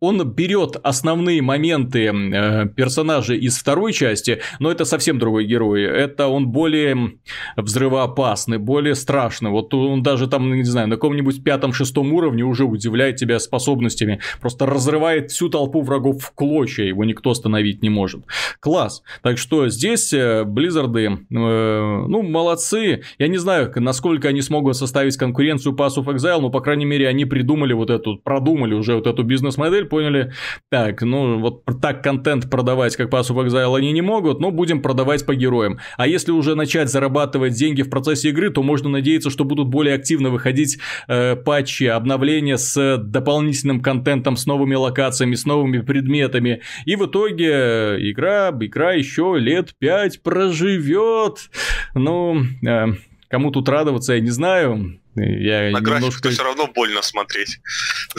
[0.00, 5.82] он берет основные моменты э, персонажей из второй части, но это совсем другой герой.
[5.82, 7.14] Это он более
[7.56, 9.50] взрывоопасный, более страшный.
[9.50, 14.20] Вот он даже там, не знаю, на каком-нибудь пятом-шестом уровне уже удивляет тебя способностями.
[14.40, 18.24] Просто разрывает всю толпу врагов в клочья, его никто остановить не может.
[18.60, 19.02] Класс.
[19.22, 23.02] Так что здесь э, Близзарды, э, ну, молодцы.
[23.18, 27.08] Я не знаю, насколько они смогут составить конкуренцию Pass of Exile, но, по крайней мере,
[27.08, 30.32] они придумали вот эту, продумали уже вот эту бизнес бизнес-модель, поняли,
[30.70, 34.82] так, ну вот так контент продавать, как Pass of Exile они не могут, но будем
[34.82, 35.78] продавать по героям.
[35.96, 39.94] А если уже начать зарабатывать деньги в процессе игры, то можно надеяться, что будут более
[39.94, 46.62] активно выходить э, патчи, обновления с дополнительным контентом, с новыми локациями, с новыми предметами.
[46.84, 51.50] И в итоге игра, игра еще лет 5 проживет.
[51.94, 52.86] Ну, э,
[53.28, 55.00] кому тут радоваться, я не знаю.
[55.16, 56.30] Я На немножко...
[56.30, 57.60] все равно больно смотреть.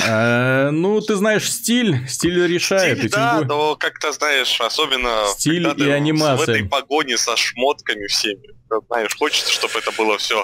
[0.03, 2.99] А, ну, ты знаешь, стиль, стиль решает.
[2.99, 3.47] Стиль, да, более...
[3.47, 6.37] но как-то, знаешь, особенно стиль и анимация.
[6.37, 8.55] в этой погоне со шмотками всеми.
[8.87, 10.43] Знаешь, хочется, чтобы это было все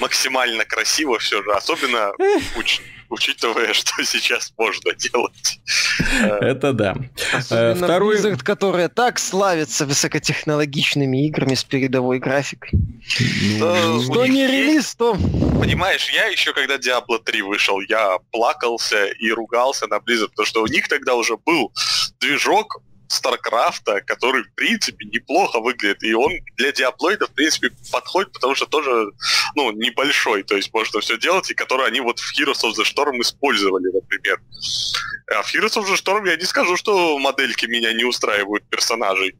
[0.00, 2.12] максимально красиво все же, особенно
[2.56, 5.60] очень учитывая, что сейчас можно делать.
[6.22, 6.96] Это да.
[7.32, 8.16] Особенно Второй...
[8.16, 12.70] Blizzard, которая так славится высокотехнологичными играми с передовой графикой.
[13.58, 15.14] Ну, что не релиз, то...
[15.60, 20.62] понимаешь, я еще когда Diablo 3 вышел, я плакался и ругался на Blizzard, потому что
[20.62, 21.72] у них тогда уже был
[22.20, 26.02] движок Старкрафта, который, в принципе, неплохо выглядит.
[26.02, 29.10] И он для диаплоида, в принципе, подходит, потому что тоже,
[29.54, 30.42] ну, небольшой.
[30.42, 33.90] То есть можно все делать, и который они вот в Heroes of the Storm использовали,
[33.92, 34.40] например.
[35.34, 39.34] А в Heroes of the Storm я не скажу, что модельки меня не устраивают персонажей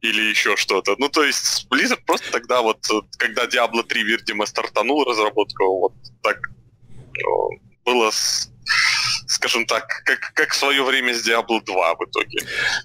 [0.00, 0.94] или еще что-то.
[0.98, 2.86] Ну, то есть, Blizzard просто тогда вот,
[3.18, 5.92] когда Diablo 3, видимо, стартанул разработку, вот
[6.22, 6.38] так
[7.22, 8.10] ну, было
[9.30, 12.38] скажем так, как, как в свое время с Diablo 2 в итоге.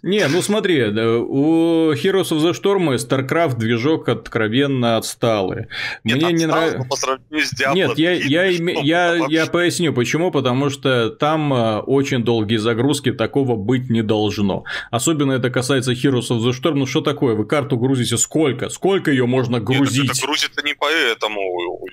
[0.04, 5.68] Не, ну смотри, у Heroes of the Storm и StarCraft движок откровенно отсталый.
[6.04, 6.88] Нет, Мне не нравится...
[6.88, 10.32] по сравнению с Diablo Нет, 3, я, я, я, я, я поясню, почему.
[10.32, 14.66] Потому что там э, очень долгие загрузки, такого быть не должно.
[14.91, 16.76] Особенно это касается Heroes of the Storm.
[16.76, 17.34] Ну что такое?
[17.34, 18.70] Вы карту грузите сколько?
[18.70, 20.04] Сколько ее можно грузить?
[20.04, 21.41] Нет, это грузится не поэтому.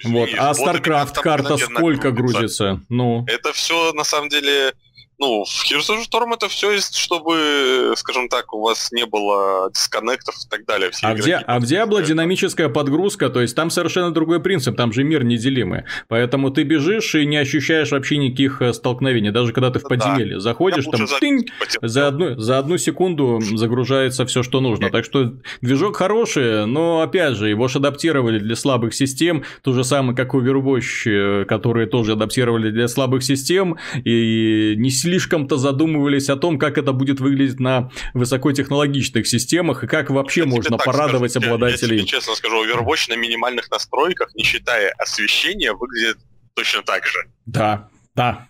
[0.05, 0.29] Вот.
[0.37, 2.81] А StarCraft карта сколько грузится?
[2.91, 3.25] Ну.
[3.27, 4.75] Это все на самом деле деле,
[5.23, 9.71] ну, в Heroes of Storm это все есть, чтобы, скажем так, у вас не было
[9.73, 10.91] дисконнектов и так далее.
[10.91, 11.31] Все а, Ди...
[11.31, 15.85] а в Diablo динамическая подгрузка, то есть там совершенно другой принцип, там же мир неделимый.
[16.09, 19.31] Поэтому ты бежишь и не ощущаешь вообще никаких э, столкновений.
[19.31, 20.41] Даже когда ты в подземелье да.
[20.41, 21.47] заходишь, там тынь,
[21.81, 24.91] за, одну, за одну секунду загружается все, что нужно.
[24.91, 29.45] Так что движок хороший, но опять же, его же адаптировали для слабых систем.
[29.63, 33.77] То же самое, как Overwatch, э, которые тоже адаптировали для слабых систем.
[34.05, 40.09] И не слишком-то задумывались о том, как это будет выглядеть на высокотехнологичных системах и как
[40.09, 41.97] вообще я можно порадовать скажу, обладателей.
[41.97, 46.17] Я, я тебе честно скажу, Overwatch на минимальных настройках, не считая освещения, выглядит
[46.55, 47.19] точно так же.
[47.45, 48.49] Да, да.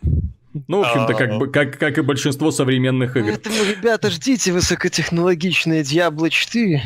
[0.73, 3.27] Ну, в общем-то, как, бы, как, как и большинство современных игр.
[3.29, 6.83] Поэтому, ребята, ждите высокотехнологичные Diablo 4.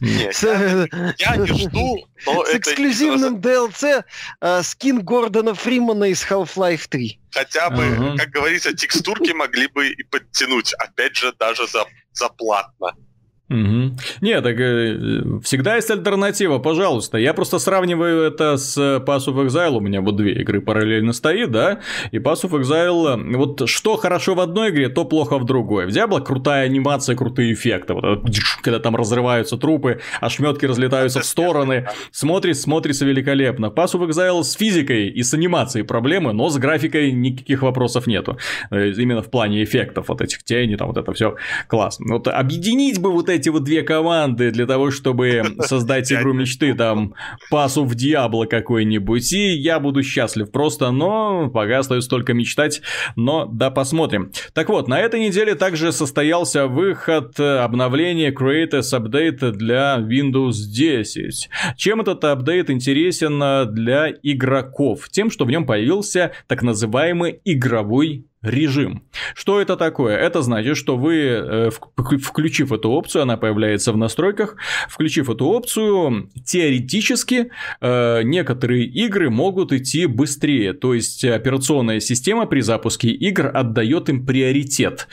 [0.00, 0.88] Нет, я,
[1.18, 4.02] я не жду, но С эксклюзивным DLC
[4.40, 7.20] э, скин Гордона Фримана из Half-Life 3.
[7.30, 10.74] Хотя бы, как говорится, текстурки могли бы и подтянуть.
[10.74, 11.84] Опять же, даже за,
[12.14, 12.96] за платно.
[13.50, 13.96] Угу.
[14.22, 17.18] Не, так э, всегда есть альтернатива, пожалуйста.
[17.18, 19.76] Я просто сравниваю это с Pass of Exile.
[19.76, 21.80] У меня вот две игры параллельно стоит, да.
[22.10, 25.86] И Pass of Exile, вот что хорошо в одной игре, то плохо в другой.
[25.86, 27.92] В Diablo крутая анимация, крутые эффекты.
[27.92, 28.24] Вот,
[28.62, 31.86] когда там разрываются трупы, ошметки разлетаются в стороны.
[32.12, 33.66] Смотрится, смотрится великолепно.
[33.66, 38.38] Pass of Exile с физикой и с анимацией проблемы, но с графикой никаких вопросов нету.
[38.70, 41.36] Э, именно в плане эффектов вот этих теней, там вот это все
[41.68, 42.14] классно.
[42.14, 47.14] Вот объединить бы вот эти вот две команды для того, чтобы создать игру мечты, там,
[47.50, 52.82] пасу в Диабло какой-нибудь, и я буду счастлив просто, но пока остается только мечтать,
[53.16, 54.32] но да, посмотрим.
[54.52, 61.48] Так вот, на этой неделе также состоялся выход обновления Creators Update для Windows 10.
[61.76, 63.38] Чем этот апдейт интересен
[63.72, 65.08] для игроков?
[65.10, 69.02] Тем, что в нем появился так называемый игровой режим.
[69.34, 70.16] Что это такое?
[70.16, 74.56] Это значит, что вы, э, включив эту опцию, она появляется в настройках,
[74.88, 80.72] включив эту опцию, теоретически э, некоторые игры могут идти быстрее.
[80.72, 85.08] То есть операционная система при запуске игр отдает им приоритет.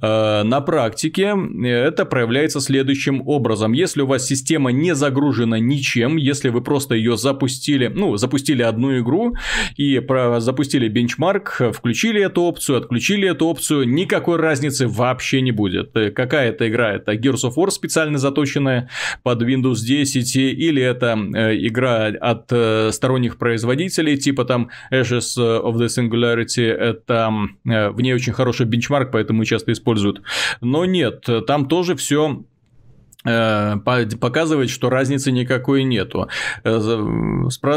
[0.00, 3.72] Э, на практике это проявляется следующим образом.
[3.72, 8.98] Если у вас система не загружена ничем, если вы просто ее запустили, ну, запустили одну
[8.98, 9.34] игру
[9.76, 10.00] и
[10.38, 15.96] запустили бенчмарк, включили эту опцию, опцию, отключили эту опцию, никакой разницы вообще не будет.
[15.96, 16.92] Э, какая это игра?
[16.92, 18.88] Это Gears of War специально заточенная
[19.22, 25.74] под Windows 10 или это э, игра от э, сторонних производителей, типа там Ashes of
[25.74, 27.30] the Singularity, это
[27.64, 30.22] в ней очень хороший бенчмарк, поэтому часто используют.
[30.60, 32.53] Но нет, там тоже все Э,
[33.24, 36.28] показывает, что разницы никакой нету.
[36.62, 36.78] Э,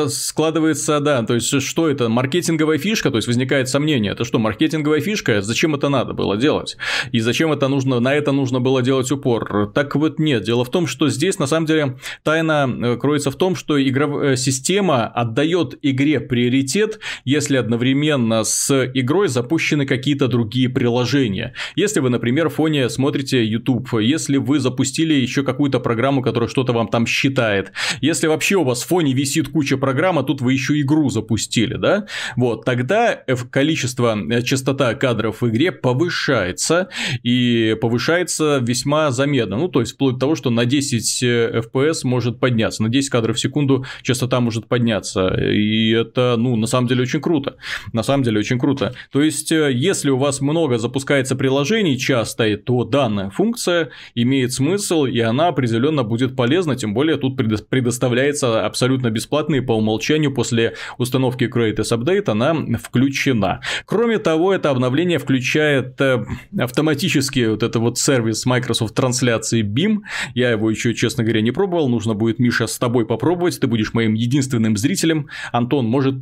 [0.09, 4.99] складывается, да, то есть, что это, маркетинговая фишка, то есть, возникает сомнение, это что, маркетинговая
[4.99, 6.77] фишка, зачем это надо было делать?
[7.11, 9.71] И зачем это нужно, на это нужно было делать упор?
[9.73, 13.35] Так вот нет, дело в том, что здесь, на самом деле, тайна э, кроется в
[13.35, 21.53] том, что игровая система отдает игре приоритет, если одновременно с игрой запущены какие-то другие приложения.
[21.75, 26.49] Если вы, например, в фоне смотрите YouTube, если вы запустили еще еще какую-то программу, которая
[26.49, 27.71] что-то вам там считает.
[28.01, 31.75] Если вообще у вас в фоне висит куча программ, а тут вы еще игру запустили,
[31.75, 33.15] да, вот, тогда
[33.51, 36.89] количество, э, частота кадров в игре повышается,
[37.23, 42.07] и повышается весьма заметно, ну, то есть, вплоть до того, что на 10 FPS э,
[42.07, 46.87] может подняться, на 10 кадров в секунду частота может подняться, и это, ну, на самом
[46.87, 47.57] деле очень круто,
[47.93, 48.95] на самом деле очень круто.
[49.11, 55.05] То есть, э, если у вас много запускается приложений часто, то данная функция имеет смысл,
[55.05, 60.75] и она определенно будет полезна, тем более тут предоставляется абсолютно бесплатно и по умолчанию после
[60.97, 63.61] установки Creators Update она включена.
[63.85, 66.25] Кроме того, это обновление включает э,
[66.59, 69.99] автоматически вот это вот сервис Microsoft трансляции BIM.
[70.33, 71.89] Я его еще, честно говоря, не пробовал.
[71.89, 73.59] Нужно будет, Миша, с тобой попробовать.
[73.59, 75.27] Ты будешь моим единственным зрителем.
[75.51, 76.15] Антон, может,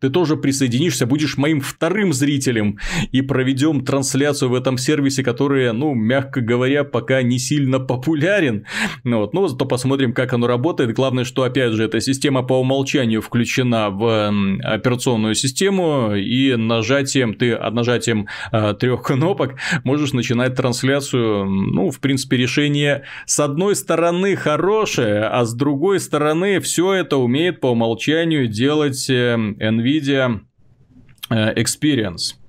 [0.00, 2.78] ты тоже присоединишься, будешь моим вторым зрителем
[3.12, 8.66] и проведем трансляцию в этом сервисе, который, ну, мягко говоря, пока не сильно популярен.
[9.04, 10.92] Ну, вот, ну, зато посмотрим, как оно работает.
[10.94, 14.32] Главное, что, опять же, эта система по умолчанию включена в
[14.64, 19.54] операционную систему, и нажатием, ты нажатием э, трех кнопок
[19.84, 21.44] можешь начинать трансляцию.
[21.46, 27.60] Ну, в принципе, решение с одной стороны хорошее, а с другой стороны все это умеет
[27.60, 30.40] по умолчанию делать э, NVIDIA
[31.30, 32.41] э, Experience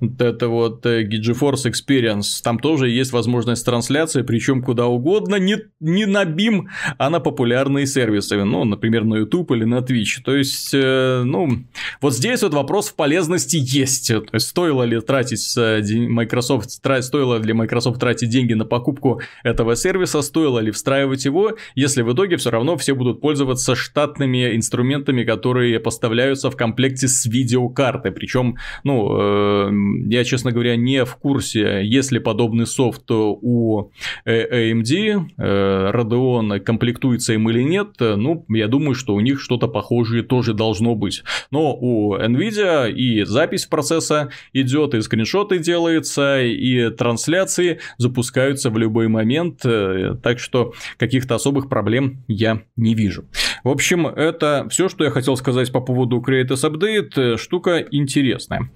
[0.00, 6.06] это вот э, GeForce Experience, там тоже есть возможность трансляции, причем куда угодно, не, не
[6.06, 6.66] на BIM,
[6.98, 10.22] а на популярные сервисы, ну, например, на YouTube или на Twitch.
[10.24, 11.64] То есть, э, ну,
[12.00, 14.08] вот здесь вот вопрос в полезности есть.
[14.08, 19.76] То есть, стоило ли тратить э, Microsoft, стоило ли Microsoft тратить деньги на покупку этого
[19.76, 25.24] сервиса, стоило ли встраивать его, если в итоге все равно все будут пользоваться штатными инструментами,
[25.24, 28.12] которые поставляются в комплекте с видеокартой.
[28.12, 33.90] Причем, ну, я, честно говоря, не в курсе, есть ли подобный софт у
[34.24, 37.88] э, AMD, э, Radeon комплектуется им или нет.
[37.98, 41.22] Ну, я думаю, что у них что-то похожее тоже должно быть.
[41.50, 49.08] Но у NVIDIA и запись процесса идет, и скриншоты делаются, и трансляции запускаются в любой
[49.08, 49.60] момент.
[49.64, 53.24] Э, так что каких-то особых проблем я не вижу.
[53.64, 57.36] В общем, это все, что я хотел сказать по поводу Creators Update.
[57.36, 58.70] Штука интересная.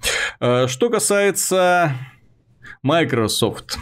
[0.67, 1.93] Что касается касается
[2.81, 3.77] Microsoft,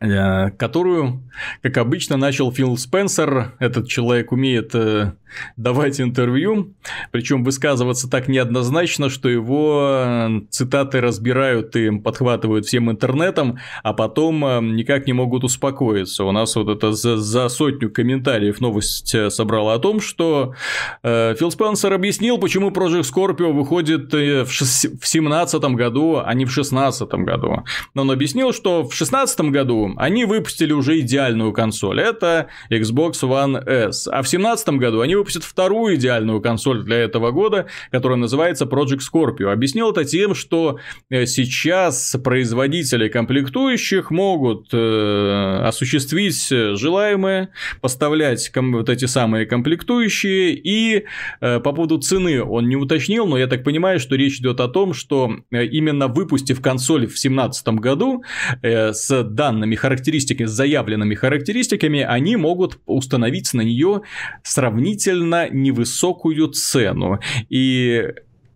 [0.00, 3.54] э, которую, как обычно, начал Фил Спенсер.
[3.58, 5.12] Этот человек умеет э,
[5.56, 6.74] давать интервью,
[7.10, 14.44] причем высказываться так неоднозначно, что его э, цитаты разбирают и подхватывают всем интернетом, а потом
[14.44, 16.24] э, никак не могут успокоиться.
[16.24, 20.54] У нас вот это за, за сотню комментариев новость э, собрала о том, что
[21.02, 27.08] э, Фил Спенсер объяснил, почему Project Scorpio выходит в 2017 году, а не в 2016
[27.08, 27.64] году.
[27.94, 32.00] Но он объяснил, что в 2016 году они выпустили уже идеальную консоль.
[32.00, 34.06] Это Xbox One S.
[34.06, 39.00] А в 2017 году они выпустят вторую идеальную консоль для этого года, которая называется Project
[39.00, 39.50] Scorpio.
[39.50, 40.78] Объяснил это тем, что
[41.10, 47.48] э, сейчас производители комплектующих могут э, осуществить желаемое,
[47.80, 51.06] поставлять вот эти самые комплектующие, и
[51.40, 54.68] э, по поводу цены он не уточнил, но я так понимаю, что речь идет о
[54.68, 58.22] том, что именно выпустив консоль в 2017 году
[58.62, 64.02] с данными характеристиками, с заявленными характеристиками, они могут установить на нее
[64.44, 67.20] сравнительно сравнительно невысокую цену.
[67.48, 68.08] И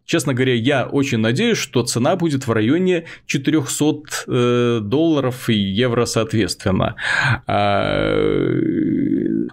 [0.06, 6.04] Честно говоря, я очень надеюсь, что цена будет в районе 400 э, долларов и евро
[6.04, 6.96] соответственно.
[7.46, 8.10] А,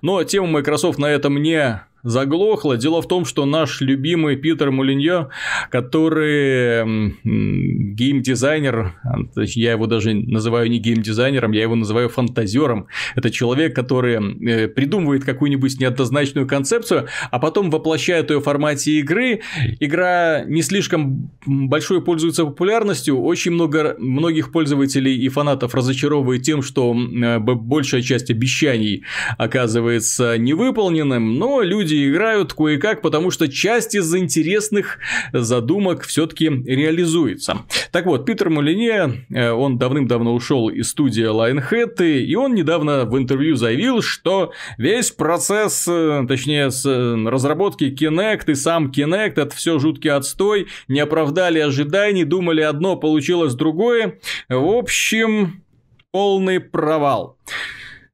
[0.02, 2.78] но тема Microsoft на этом не заглохло.
[2.78, 5.30] Дело в том, что наш любимый Питер Мулиньо,
[5.70, 8.96] который геймдизайнер,
[9.36, 12.88] я его даже называю не геймдизайнером, я его называю фантазером.
[13.16, 19.42] Это человек, который э, придумывает какую-нибудь неоднозначную концепцию, а потом воплощает ее в формате игры.
[19.80, 23.22] Игра не слишком большой пользуется популярностью.
[23.22, 29.04] Очень много многих пользователей и фанатов разочаровывает тем, что э, большая часть обещаний
[29.38, 35.00] оказывается невыполненным, но люди играют кое-как, потому что часть из интересных
[35.34, 37.60] задумок все-таки реализуется.
[37.92, 43.18] Так вот, Питер Молине, э, он давным-давно ушел из студии Lionhead, и он недавно в
[43.18, 49.56] интервью заявил, что весь процесс, э, точнее, с э, разработки Kinect и сам Kinect, это
[49.56, 54.20] все жуткий отстой, не оправдали ожиданий, думали одно, получилось другое.
[54.50, 55.64] В общем,
[56.12, 57.38] полный провал.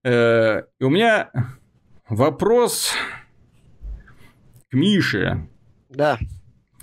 [0.05, 1.31] И у меня
[2.09, 2.93] вопрос
[4.73, 5.47] к Мише.
[5.91, 6.17] Да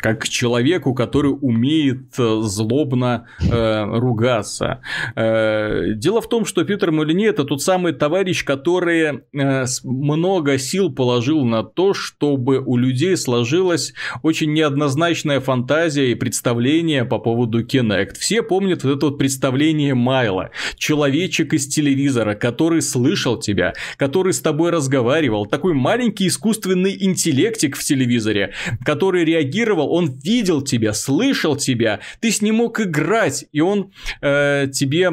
[0.01, 4.81] как к человеку, который умеет э, злобно э, ругаться.
[5.15, 10.93] Э, дело в том, что Питер Молине это тот самый товарищ, который э, много сил
[10.93, 13.93] положил на то, чтобы у людей сложилась
[14.23, 18.15] очень неоднозначная фантазия и представление по поводу Kinect.
[18.19, 20.51] Все помнят вот это вот представление Майла.
[20.77, 25.47] Человечек из телевизора, который слышал тебя, который с тобой разговаривал.
[25.47, 32.43] Такой маленький искусственный интеллектик в телевизоре, который реагировал он видел тебя, слышал тебя, ты с
[32.43, 35.11] ним мог играть, и он э, тебе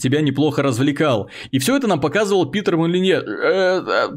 [0.00, 1.30] тебя неплохо развлекал.
[1.50, 3.16] И все это нам показывал Питер Молинье.
[3.16, 4.08] Э, э,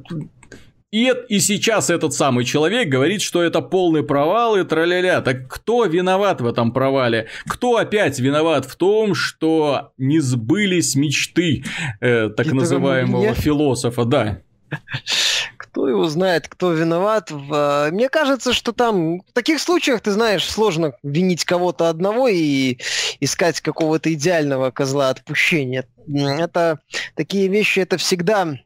[0.91, 5.21] и, и сейчас этот самый человек говорит, что это полный провал и траля-ля.
[5.21, 7.27] Так кто виноват в этом провале?
[7.47, 11.63] Кто опять виноват в том, что не сбылись мечты
[11.99, 13.33] э, так Питера называемого Молинье?
[13.33, 14.05] философа?
[14.05, 14.41] Да
[15.73, 17.31] кто его знает, кто виноват.
[17.31, 22.77] А, мне кажется, что там в таких случаях, ты знаешь, сложно винить кого-то одного и
[23.19, 25.87] искать какого-то идеального козла отпущения.
[26.07, 26.79] Это
[27.15, 28.59] такие вещи, это всегда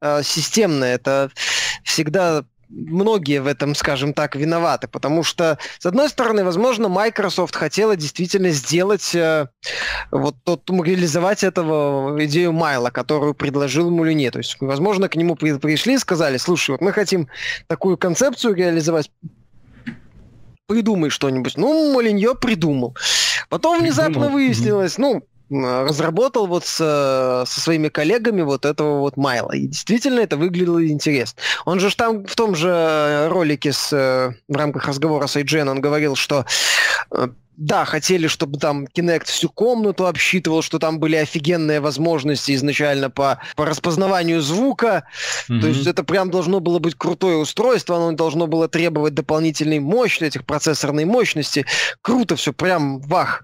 [0.00, 1.32] э, системно, это
[1.82, 7.96] всегда многие в этом, скажем так, виноваты, потому что, с одной стороны, возможно, Microsoft хотела
[7.96, 9.48] действительно сделать, э,
[10.10, 14.30] вот тот, реализовать этого идею Майла, которую предложил Мулине.
[14.30, 17.28] То есть, возможно, к нему при, пришли и сказали, слушай, вот мы хотим
[17.66, 19.10] такую концепцию реализовать,
[20.66, 21.56] придумай что-нибудь.
[21.56, 22.96] Ну, Молиньо придумал.
[23.48, 29.52] Потом внезапно выяснилось, ну, разработал вот с, со своими коллегами вот этого вот Майла.
[29.52, 31.40] И действительно это выглядело интересно.
[31.64, 33.90] Он же там в том же ролике с,
[34.48, 36.44] в рамках разговора с IGN он говорил, что
[37.10, 43.08] э, да, хотели, чтобы там Kinect всю комнату обсчитывал, что там были офигенные возможности изначально
[43.08, 45.04] по, по распознаванию звука.
[45.48, 45.60] Mm-hmm.
[45.60, 50.36] То есть это прям должно было быть крутое устройство, оно должно было требовать дополнительной мощности,
[50.36, 51.66] этих процессорной мощности.
[52.02, 53.42] Круто все, прям вах.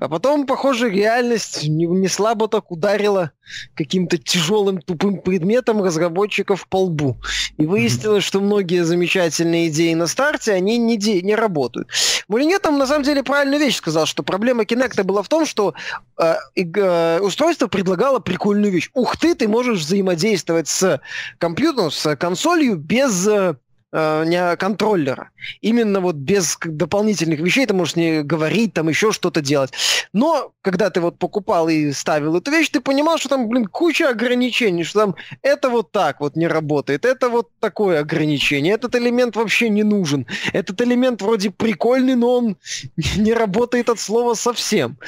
[0.00, 3.30] А потом, похоже, реальность не, не слабо так ударила
[3.74, 7.18] каким-то тяжелым тупым предметом разработчиков по лбу.
[7.58, 8.26] И выяснилось, mm-hmm.
[8.26, 11.88] что многие замечательные идеи на старте, они не, де- не работают.
[12.28, 13.22] Мулине там на самом деле
[13.52, 15.74] правильную вещь сказал, что проблема Kinect была в том, что
[16.18, 18.90] э, э, устройство предлагало прикольную вещь.
[18.94, 21.00] Ух ты, ты можешь взаимодействовать с
[21.38, 23.56] компьютером, с консолью без э,
[23.92, 25.30] э, контроллера.
[25.60, 29.72] Именно вот без дополнительных вещей ты можешь не говорить, там еще что-то делать.
[30.12, 34.08] Но когда ты вот покупал и ставил эту вещь, ты понимал, что там, блин, куча
[34.08, 39.36] ограничений, что там это вот так вот не работает, это вот такое ограничение, этот элемент
[39.36, 40.26] вообще не нужен.
[40.52, 42.56] Этот элемент вроде прикольный, но он
[43.16, 44.98] не работает от слова совсем.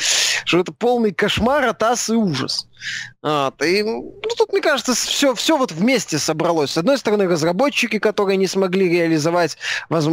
[0.45, 2.69] Что это полный кошмар, атас и ужас.
[3.23, 3.63] Вот.
[3.63, 6.73] И ну, тут, мне кажется, все, все вот вместе собралось.
[6.73, 9.57] С одной стороны, разработчики, которые не смогли реализовать
[9.89, 10.09] воз...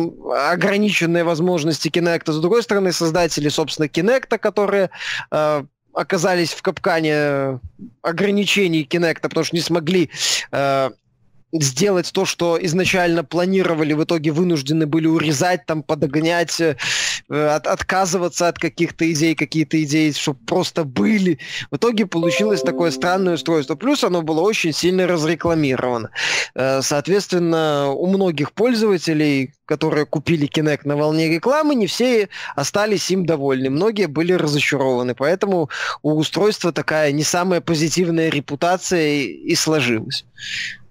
[0.51, 4.89] ограниченные возможности Kinect, с другой стороны, создатели, собственно, Kinect, которые
[5.31, 5.63] э,
[5.93, 7.59] оказались в капкане
[8.01, 10.09] ограничений Kinect, потому что не смогли
[10.51, 10.89] э,
[11.53, 16.77] сделать то, что изначально планировали, в итоге вынуждены были урезать, там, подогнять, э,
[17.31, 21.39] от, отказываться от каких-то идей, какие-то идеи, чтобы просто были.
[21.71, 23.75] В итоге получилось такое странное устройство.
[23.75, 26.09] Плюс оно было очень сильно разрекламировано.
[26.55, 33.25] Э, соответственно, у многих пользователей, которые купили Kinect на волне рекламы, не все остались им
[33.25, 33.69] довольны.
[33.69, 35.15] Многие были разочарованы.
[35.15, 35.69] Поэтому
[36.01, 40.25] у устройства такая не самая позитивная репутация и сложилась.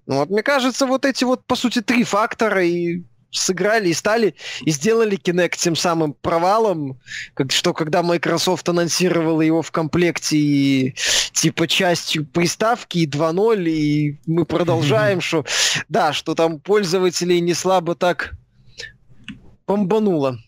[0.07, 4.35] Ну вот, мне кажется, вот эти вот, по сути, три фактора и сыграли и стали,
[4.63, 6.99] и сделали Kinect тем самым провалом,
[7.35, 10.95] как, что когда Microsoft анонсировала его в комплекте и
[11.33, 15.45] типа частью приставки и 2.0, и мы продолжаем, что
[15.89, 18.33] да, что там пользователей не слабо так
[19.67, 20.39] бомбануло.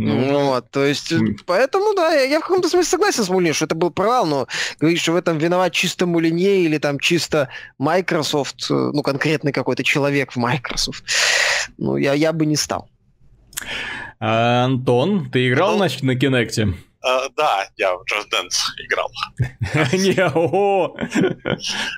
[0.00, 1.12] Ну, вот, то есть,
[1.46, 4.48] поэтому, да, я, я в каком-то смысле согласен с Мулин, что это был провал, но
[4.78, 7.48] говоришь, что в этом виноват чисто Мулинье или там чисто
[7.78, 11.04] Microsoft, э, ну, конкретный какой-то человек в Microsoft,
[11.76, 12.88] ну, я, я бы не стал.
[14.18, 16.74] А, Антон, ты играл, ну, значит, на Кинекте?
[17.02, 19.10] Uh, да, я в Just Dance играл.
[19.94, 20.94] Не, ого!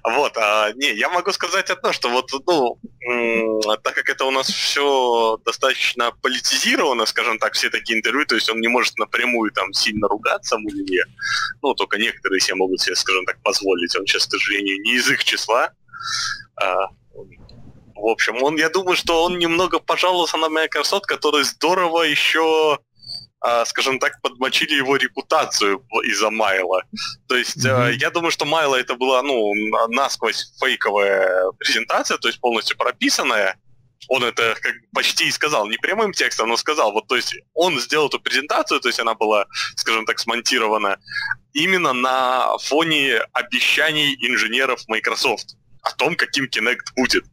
[0.05, 4.47] Вот, а, не, я могу сказать одно, что вот, ну, так как это у нас
[4.47, 9.73] все достаточно политизировано, скажем так, все такие интервью, то есть он не может напрямую там
[9.73, 11.03] сильно ругаться Мулине,
[11.63, 15.11] ну, только некоторые себе могут себе, скажем так, позволить, он сейчас, к сожалению, не из
[15.11, 15.71] их числа.
[16.55, 16.87] А,
[17.95, 22.79] в общем, он, я думаю, что он немного пожаловался на Microsoft, который здорово еще
[23.67, 26.83] скажем так, подмочили его репутацию из-за Майла.
[27.29, 27.95] То есть mm-hmm.
[27.95, 29.53] я думаю, что Майла это была, ну,
[29.89, 33.57] насквозь фейковая презентация, то есть полностью прописанная.
[34.09, 37.79] Он это как почти и сказал, не прямым текстом, но сказал, вот, то есть он
[37.79, 40.99] сделал эту презентацию, то есть она была, скажем так, смонтирована
[41.53, 47.25] именно на фоне обещаний инженеров Microsoft о том, каким Kinect будет.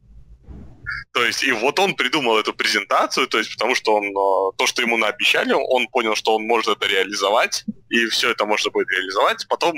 [1.12, 4.66] То есть, и вот он придумал эту презентацию, то есть, потому что он, э, то,
[4.66, 8.88] что ему наобещали, он понял, что он может это реализовать, и все это можно будет
[8.90, 9.46] реализовать.
[9.48, 9.74] Потом,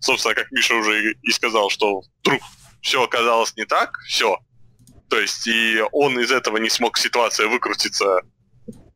[0.00, 2.40] собственно, как Миша уже и сказал, что вдруг
[2.80, 4.38] все оказалось не так, все.
[5.10, 8.22] То есть, и он из этого не смог ситуация выкрутиться,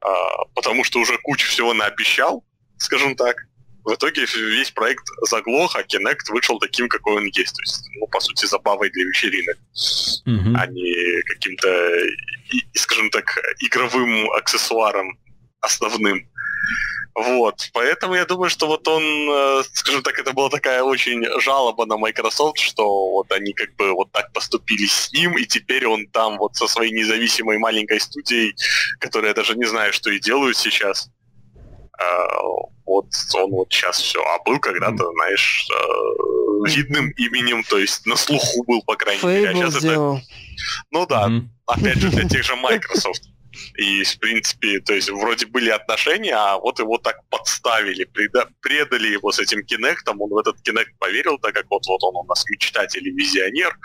[0.00, 2.44] а, потому что уже кучу всего наобещал,
[2.78, 3.36] скажем так.
[3.84, 7.56] В итоге весь проект заглох, а Kinect вышел таким, какой он есть.
[7.56, 9.56] То есть, ну, по сути, забавой для вечеринок,
[10.26, 10.56] mm-hmm.
[10.56, 11.98] а не каким-то,
[12.74, 15.18] скажем так, игровым аксессуаром
[15.60, 16.28] основным.
[17.14, 21.84] Вот, поэтому я думаю, что вот он, э, скажем так, это была такая очень жалоба
[21.84, 26.06] на Microsoft, что вот они как бы вот так поступили с ним, и теперь он
[26.06, 28.56] там вот со своей независимой маленькой студией,
[28.98, 31.10] которая я даже не знаю, что и делают сейчас,
[32.84, 38.16] вот он вот сейчас все, а был когда-то, знаешь, э, видным именем, то есть на
[38.16, 40.20] слуху был, по крайней мере, а сейчас это...
[40.90, 41.30] Ну да,
[41.66, 43.22] опять же, для тех же Microsoft.
[43.76, 49.08] И, в принципе, то есть вроде были отношения, а вот его так подставили, преда- предали
[49.08, 52.24] его с этим кинектом, он в этот кинект поверил, так как вот, вот он у
[52.24, 53.76] нас мечтатель и визионер,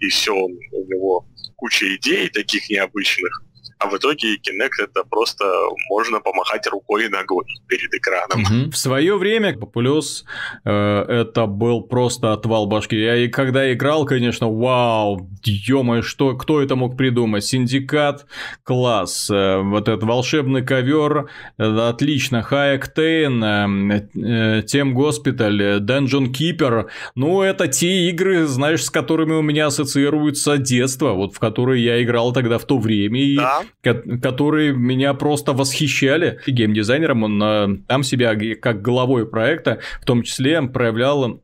[0.00, 3.42] и все, он, у него куча идей таких необычных
[3.80, 5.44] а в итоге Kinect это просто
[5.88, 8.42] можно помахать рукой и ногой перед экраном.
[8.42, 8.70] Угу.
[8.72, 10.24] В свое время Populous
[10.64, 12.96] э, это был просто отвал башки.
[13.00, 17.44] Я и когда играл, конечно, вау, ё что, кто это мог придумать?
[17.44, 18.26] Syndicate,
[18.64, 26.30] класс, э, вот этот волшебный ковер, э, отлично, High Octane, э, э, Theme Hospital, Dungeon
[26.30, 31.82] Keeper, ну это те игры, знаешь, с которыми у меня ассоциируется детство, вот в которые
[31.82, 36.40] я играл тогда в то время, и да которые меня просто восхищали.
[36.46, 41.40] И геймдизайнером он там себя как головой проекта в том числе проявлял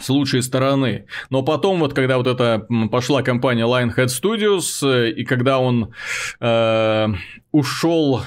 [0.00, 1.06] с лучшей стороны.
[1.30, 5.92] Но потом, вот когда вот эта пошла компания Lionhead Studios, э, и когда он
[6.40, 7.08] э,
[7.52, 8.22] ушел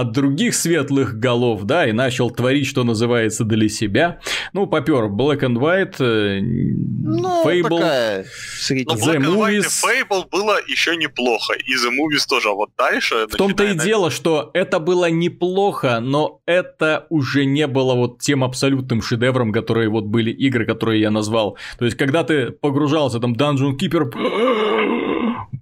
[0.00, 4.20] от других светлых голов, да, и начал творить, что называется, для себя.
[4.52, 8.26] Ну, попер Black and White, э, ну, Fable, такая
[8.68, 12.70] The Black and White и Fable было еще неплохо, и The Movies тоже, а вот
[12.76, 13.26] дальше...
[13.30, 18.44] В том-то и дело, что это было неплохо, но это уже не было вот тем
[18.44, 21.56] абсолютным шедевром, которые вот были игры, которые я назвал.
[21.78, 24.10] То есть, когда ты погружался, там, Dungeon Keeper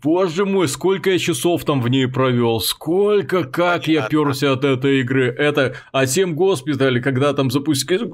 [0.05, 5.01] Боже мой, сколько я часов там в ней провел, сколько, как я перся от этой
[5.01, 5.35] игры.
[5.35, 8.05] Это, а тем госпиталь, когда там запустили...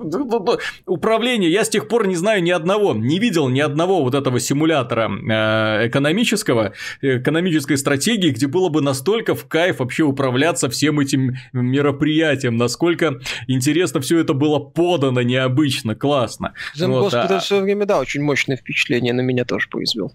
[0.87, 4.39] Управление, я с тех пор не знаю ни одного, не видел ни одного вот этого
[4.39, 11.35] симулятора э, экономического, экономической стратегии, где было бы настолько в кайф вообще управляться всем этим
[11.53, 13.19] мероприятием, насколько
[13.49, 16.55] интересно все это было подано необычно, классно.
[16.77, 17.41] Зен вот, госпиталь а...
[17.41, 20.13] в свое время, да, очень мощное впечатление на меня тоже произвел.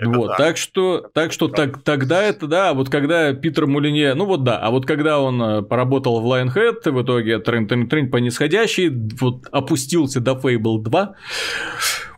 [0.00, 0.34] Это вот, да.
[0.36, 4.58] так что, так что так, тогда это, да, вот когда Питер Мулине, ну вот да,
[4.58, 8.90] а вот когда он э, поработал в Lionhead, в итоге трен, трен, трен по нисходящей,
[9.20, 11.14] вот опустился до Fable 2,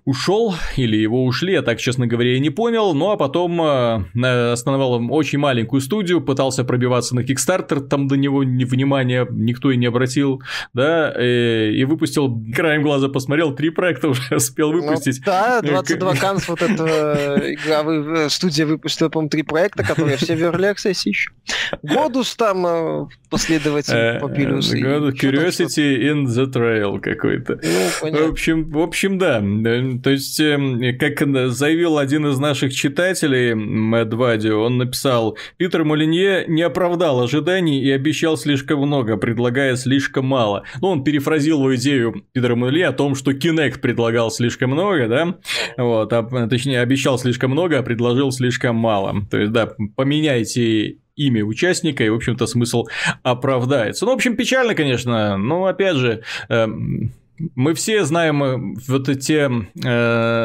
[0.04, 2.92] ушел, или его ушли, я так, честно говоря, и не понял.
[2.94, 8.38] Ну а потом э, основал очень маленькую студию, пытался пробиваться на Kickstarter, там до него
[8.38, 10.42] внимания никто и не обратил,
[10.74, 15.18] да, и, и выпустил, краем глаза посмотрел, три проекта уже успел ну выпустить.
[15.18, 20.40] Ну, да, 22 канс вот эта игровая студия выпустила, по-моему, три проекта, которые все в
[20.40, 21.30] Early Access еще.
[21.82, 24.72] Годус там э, последователь э, Papyrus.
[25.12, 27.60] Curiosity in the Trail какой-то.
[28.02, 29.40] Ну, в общем, в общем, да
[30.00, 31.20] то есть, эм, как
[31.50, 37.90] заявил один из наших читателей, Мэтт Вади, он написал, Питер Молинье не оправдал ожиданий и
[37.90, 40.64] обещал слишком много, предлагая слишком мало.
[40.80, 45.36] Ну, он перефразил идею Питера Молинье о том, что Kinect предлагал слишком много, да,
[45.76, 49.26] вот, а, точнее, обещал слишком много, а предложил слишком мало.
[49.30, 52.86] То есть, да, поменяйте имя участника, и, в общем-то, смысл
[53.22, 54.04] оправдается.
[54.04, 56.66] Ну, в общем, печально, конечно, но, опять же, э,
[57.54, 59.42] мы все знаем э, вот эти,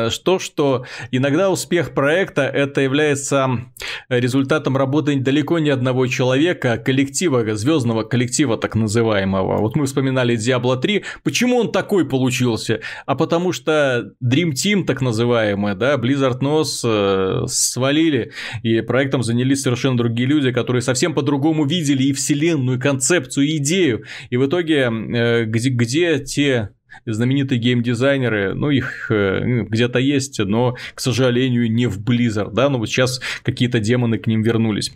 [0.10, 3.66] что, что иногда успех проекта это является
[4.10, 9.58] результатом работы далеко не одного человека, а коллектива, звездного коллектива так называемого.
[9.58, 11.04] Вот мы вспоминали Diablo 3.
[11.24, 12.82] Почему он такой получился?
[13.06, 18.32] А потому что Dream Team, так называемый, да, Blizzard Nose э, свалили,
[18.64, 23.58] и проектом занялись совершенно другие люди, которые совсем по-другому видели и вселенную, и концепцию, и
[23.58, 24.04] идею.
[24.30, 26.70] И в итоге, э, где, где те
[27.06, 32.70] знаменитые геймдизайнеры, ну, их э, ну, где-то есть, но, к сожалению, не в Blizzard, да,
[32.70, 34.92] но вот сейчас какие-то демоны к ним вернулись.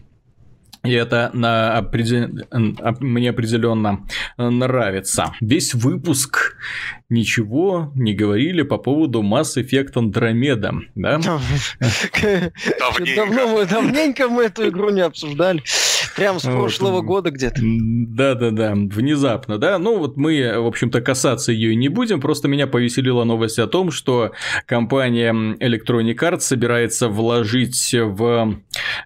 [0.83, 2.29] И это на определ...
[2.99, 5.33] мне определенно нравится.
[5.39, 6.57] Весь выпуск
[7.07, 11.19] ничего не говорили по поводу Mass Effect Andromeda, да?
[13.15, 15.61] Давно мы, давненько мы эту игру не обсуждали.
[16.15, 17.05] Прям с прошлого вот.
[17.05, 17.61] года где-то.
[17.61, 19.77] Да-да-да, внезапно, да.
[19.79, 23.91] Ну, вот мы, в общем-то, касаться ее не будем, просто меня повеселила новость о том,
[23.91, 24.31] что
[24.65, 28.57] компания Electronic Arts собирается вложить в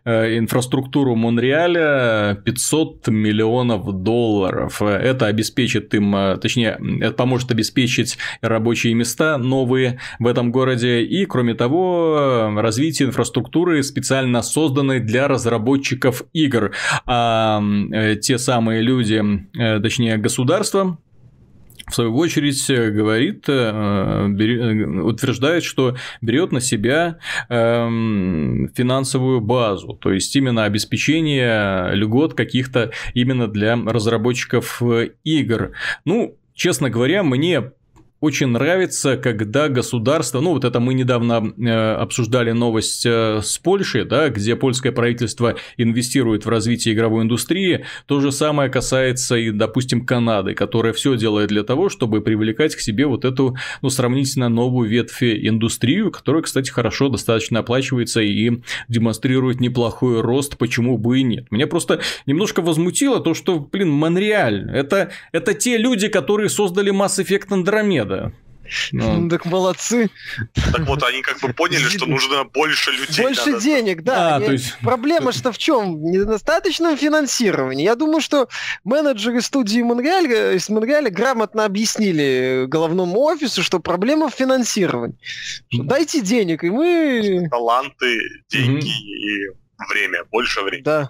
[0.04, 4.82] э, инфраструктуру Монреаля 500 миллионов долларов.
[4.82, 11.26] Это обеспечит им, э, точнее, это поможет обеспечить рабочие места новые в этом городе и,
[11.26, 16.72] кроме того, развитие инфраструктуры, специально созданной для разработчиков игр.
[17.06, 17.62] А
[18.22, 19.22] те самые люди,
[19.58, 20.98] э, точнее государство,
[21.88, 30.36] в свою очередь говорит, э, утверждает, что берет на себя эм, финансовую базу, то есть
[30.36, 34.82] именно обеспечение льгот каких-то именно для разработчиков
[35.24, 35.74] игр.
[36.06, 37.72] Ну, честно говоря, мне
[38.22, 44.06] очень нравится, когда государство, ну вот это мы недавно э, обсуждали новость э, с Польшей,
[44.06, 50.06] да, где польское правительство инвестирует в развитие игровой индустрии, то же самое касается и, допустим,
[50.06, 54.90] Канады, которая все делает для того, чтобы привлекать к себе вот эту, ну, сравнительно новую
[54.90, 61.52] ветвь индустрию, которая, кстати, хорошо достаточно оплачивается и демонстрирует неплохой рост, почему бы и нет.
[61.52, 67.22] Меня просто немножко возмутило то, что, блин, Монреаль, это, это те люди, которые создали Mass
[67.24, 68.32] Effect Andromeda, да.
[68.92, 70.10] Ну, ну, так молодцы.
[70.54, 73.24] Так вот, они как бы поняли, что нужно больше людей.
[73.24, 73.64] Больше надо.
[73.64, 74.36] денег, да.
[74.36, 74.78] А, то есть...
[74.82, 75.98] Проблема что в чем?
[75.98, 77.84] В недостаточном финансировании.
[77.84, 78.50] Я думаю, что
[78.84, 85.18] менеджеры студии Монреаль, э, из Монреаля грамотно объяснили головному офису, что проблема в финансировании.
[85.70, 87.48] Что дайте денег, и мы...
[87.50, 89.50] Таланты, деньги и
[89.90, 90.84] время, больше времени.
[90.84, 91.10] Да.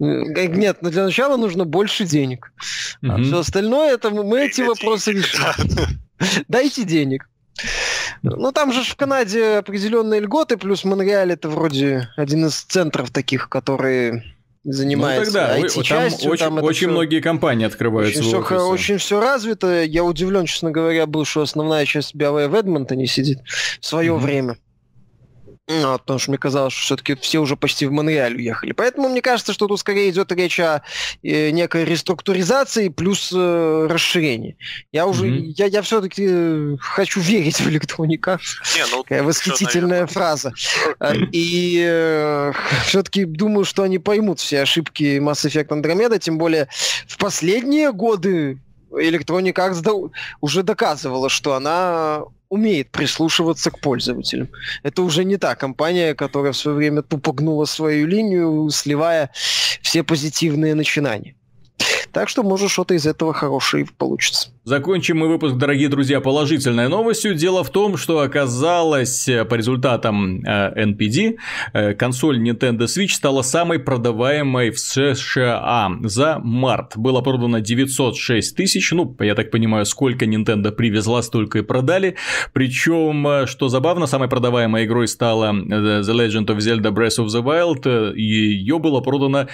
[0.00, 2.52] Э, нет, но для начала нужно больше денег.
[3.02, 3.10] Mm-hmm.
[3.10, 6.05] А все остальное, это мы эти вопросы решаем.
[6.48, 7.28] Дайте денег.
[8.22, 13.48] Ну, там же в Канаде определенные льготы, плюс Монреаль это вроде один из центров таких,
[13.48, 16.36] которые занимается ну, тогда, IT-частью.
[16.36, 19.84] Там, там очень, очень многие компании открывают очень все, очень все развито.
[19.84, 23.38] Я удивлен, честно говоря, был, что основная часть BioWare в Эдмонтоне сидит
[23.80, 24.18] в свое mm-hmm.
[24.18, 24.56] время.
[25.68, 28.70] Ну, потому что мне казалось, что все-таки все уже почти в Монреаль уехали.
[28.70, 30.82] Поэтому мне кажется, что тут скорее идет речь о
[31.24, 34.56] э, некой реструктуризации плюс э, расширении.
[34.92, 35.54] Я уже, mm-hmm.
[35.56, 38.40] я, я все-таки э, хочу верить в Arts.
[38.76, 40.54] Не, ну, Такая восхитительная фраза.
[41.00, 42.52] А, и э,
[42.86, 46.68] все-таки думаю, что они поймут все ошибки Mass Effect Andromeda, тем более
[47.08, 48.60] в последние годы
[48.90, 50.10] Electronic Arts
[50.40, 54.48] уже доказывала, что она умеет прислушиваться к пользователям.
[54.82, 59.30] Это уже не та компания, которая в свое время тупо гнула свою линию, сливая
[59.82, 61.34] все позитивные начинания.
[62.12, 64.50] Так что, может, что-то из этого хорошее получится.
[64.68, 67.36] Закончим мы выпуск, дорогие друзья, положительной новостью.
[67.36, 71.36] Дело в том, что оказалось э, по результатам э, NPD,
[71.72, 76.96] э, консоль Nintendo Switch стала самой продаваемой в США за март.
[76.96, 82.16] Было продано 906 тысяч, ну, я так понимаю, сколько Nintendo привезла, столько и продали.
[82.52, 88.16] Причем, что забавно, самой продаваемой игрой стала The Legend of Zelda Breath of the Wild,
[88.16, 89.46] ее было продано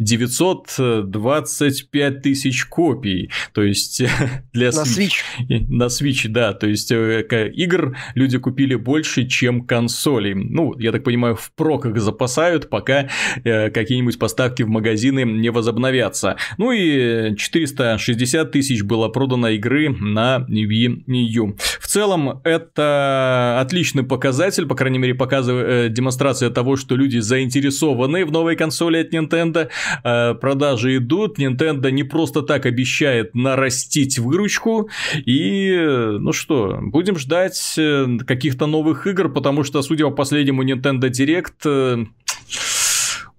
[0.00, 3.30] 925 тысяч копий.
[3.52, 4.02] То есть
[4.52, 5.22] для на Switch.
[5.48, 5.66] Switch.
[5.68, 6.52] На Switch, да.
[6.52, 10.34] То есть э, игр люди купили больше, чем консолей.
[10.34, 13.08] Ну, я так понимаю, в проках запасают, пока
[13.44, 16.36] э, какие-нибудь поставки в магазины не возобновятся.
[16.58, 21.56] Ну и 460 тысяч было продано игры на Wii U.
[21.80, 28.24] В целом, это отличный показатель, по крайней мере, показывает э, демонстрация того, что люди заинтересованы
[28.24, 29.68] в новой консоли от Nintendo.
[30.04, 31.38] Э, продажи идут.
[31.38, 34.88] Nintendo не просто так обещает нарастить выручку.
[35.26, 41.10] И, ну что, будем ждать э, каких-то новых игр, потому что, судя по последнему Nintendo
[41.10, 42.06] Direct, э,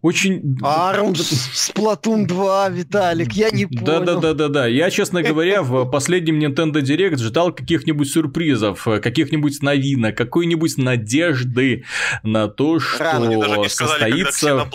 [0.02, 0.58] очень...
[0.64, 3.86] Армс, Splatoon 2, Виталик, я не понял.
[3.86, 4.66] Да-да-да-да-да.
[4.66, 11.86] Я, честно говоря, в последнем Nintendo Direct ждал каких-нибудь сюрпризов, каких-нибудь новинок, какой-нибудь надежды
[12.24, 13.70] на то, что Рано.
[13.70, 14.68] состоится...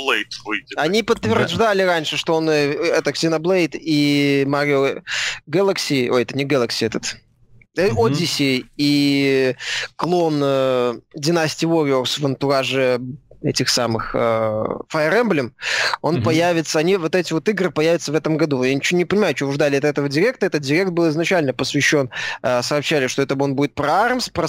[0.77, 5.03] Они подтверждали раньше, что он э, это Xenoblade и Mario
[5.49, 7.17] Galaxy, ой, это не Galaxy, этот
[7.77, 8.69] Odyssey mm-hmm.
[8.77, 9.57] и
[9.97, 13.01] клон э, Dynasty Warriors в антураже
[13.43, 15.53] этих самых э, Fire Emblem,
[16.03, 16.23] он mm-hmm.
[16.23, 18.63] появится, они вот эти вот игры появятся в этом году.
[18.63, 20.47] Я ничего не понимаю, чего вы ждали от этого директа.
[20.47, 22.11] Этот директ был изначально посвящен,
[22.43, 24.47] э, сообщали, что это он будет про ARMS, про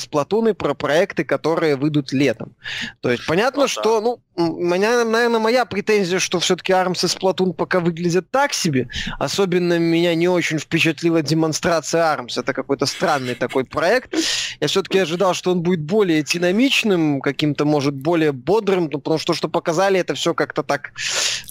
[0.50, 2.56] и про проекты, которые выйдут летом.
[3.02, 4.02] То есть понятно, ну, что, да.
[4.02, 8.88] ну, меня, наверное, моя претензия, что все-таки Arms и Splatoon пока выглядят так себе.
[9.18, 12.40] Особенно меня не очень впечатлила демонстрация Arms.
[12.40, 14.14] Это какой-то странный такой проект.
[14.60, 19.34] Я все-таки ожидал, что он будет более динамичным, каким-то, может, более бодрым, ну, потому что
[19.34, 20.92] то, что показали, это все как-то так,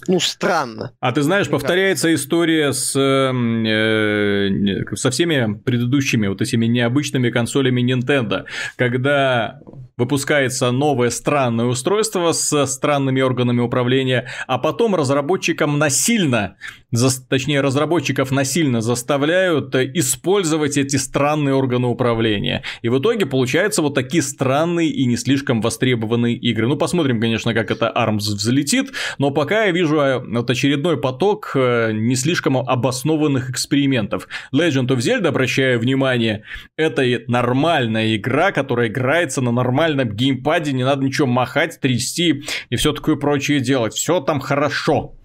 [0.07, 0.93] ну, странно.
[1.01, 8.45] А ты знаешь, повторяется история с, э, со всеми предыдущими вот этими необычными консолями Nintendo,
[8.77, 9.59] когда
[9.97, 16.57] выпускается новое странное устройство с странными органами управления, а потом разработчикам насильно,
[16.91, 22.63] за, точнее разработчиков насильно заставляют использовать эти странные органы управления.
[22.81, 26.67] И в итоге получаются вот такие странные и не слишком востребованные игры.
[26.67, 31.51] Ну, посмотрим, конечно, как это ARMS взлетит, но пока я вижу э, вот очередной поток
[31.55, 34.27] э, не слишком обоснованных экспериментов.
[34.53, 36.43] Legend of Zelda, обращаю внимание,
[36.77, 42.93] это нормальная игра, которая играется на нормальном геймпаде, не надо ничего махать, трясти и все
[42.93, 43.93] такое прочее делать.
[43.93, 45.16] Все там хорошо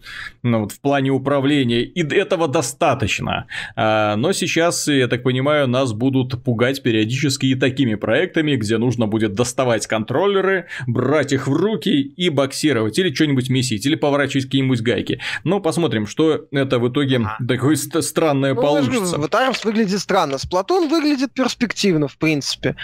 [0.42, 3.46] ну, вот, в плане управления, и этого достаточно.
[3.76, 9.06] А, но сейчас, я так понимаю, нас будут пугать периодически и такими проектами, где нужно
[9.06, 14.80] будет доставать контроллеры, брать их в руки и боксировать, или что-нибудь месить, или поворачивать какие-нибудь
[14.80, 15.20] гайки.
[15.44, 17.36] Ну, посмотрим, что это в итоге а.
[17.46, 19.18] такое ст- странное ну, получится.
[19.18, 22.76] Вот Армс выглядит странно, Сплатон выглядит перспективно, в принципе.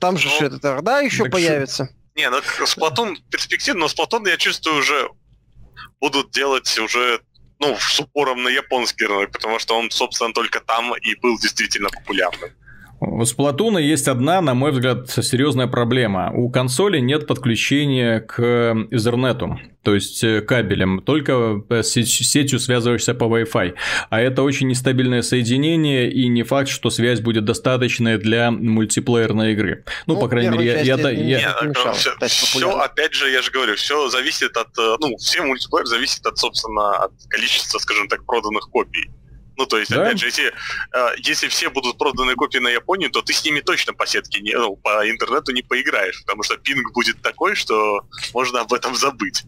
[0.00, 1.90] Там же ну, этот Орда еще появится.
[2.16, 5.08] Не, ну Сплатон перспективно, но Сплатон я чувствую уже
[6.00, 7.20] будут делать уже
[7.58, 11.88] ну, с упором на японский рынок, потому что он, собственно, только там и был действительно
[11.88, 12.50] популярным.
[12.98, 16.32] У Splatoon есть одна, на мой взгляд, серьезная проблема.
[16.34, 18.40] У консоли нет подключения к
[18.90, 23.74] Ethernet, то есть э, кабелем, только с сетью связываешься по Wi-Fi.
[24.08, 29.84] А это очень нестабильное соединение, и не факт, что связь будет достаточной для мультиплеерной игры.
[30.06, 30.96] Ну, ну по крайней мере, я...
[30.96, 31.38] я, я...
[31.38, 31.56] я...
[31.62, 34.68] Мешало, все, все, опять же, я же говорю, все зависит от...
[34.78, 39.10] Э, ну, все мультиплеер зависит от, собственно, от количества, скажем так, проданных копий.
[39.56, 40.02] Ну, то есть, да?
[40.02, 40.52] опять же, если,
[40.92, 44.40] э, если все будут проданы копии на Японию, то ты с ними точно по сетке,
[44.40, 48.02] не, ну, по интернету не поиграешь, потому что пинг будет такой, что
[48.34, 49.44] можно об этом забыть.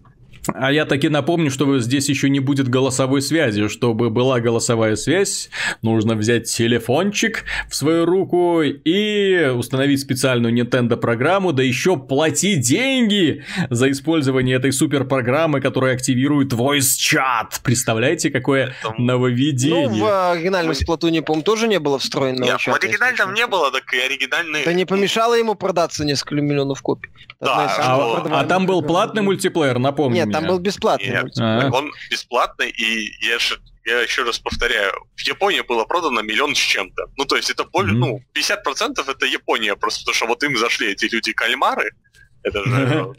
[0.55, 3.69] А я таки напомню, что здесь еще не будет голосовой связи.
[3.69, 5.51] Чтобы была голосовая связь,
[5.83, 13.45] нужно взять телефончик в свою руку и установить специальную Nintendo программу, да еще платить деньги
[13.71, 17.61] за использование этой супер программы, которая активирует voice chat.
[17.63, 19.89] Представляете, какое нововведение?
[19.89, 22.79] Ну, в оригинальном Сплатуне, по-моему, тоже не было встроенного Нет, чата.
[22.79, 24.63] в оригинальном не было, так и оригинальный...
[24.63, 27.11] Это не помешало ему продаться несколько миллионов копий.
[27.41, 31.11] Да, а, а там был платный мультиплеер, напомню Нет, там был бесплатный.
[31.11, 31.71] Нет, а.
[31.73, 33.39] он бесплатный, и я,
[33.87, 37.07] я еще раз повторяю, в Японии было продано миллион с чем-то.
[37.17, 37.99] Ну, то есть это более, mm-hmm.
[37.99, 41.91] ну, 50% это Япония, просто потому что вот им зашли эти люди-кальмары,
[42.43, 43.15] это же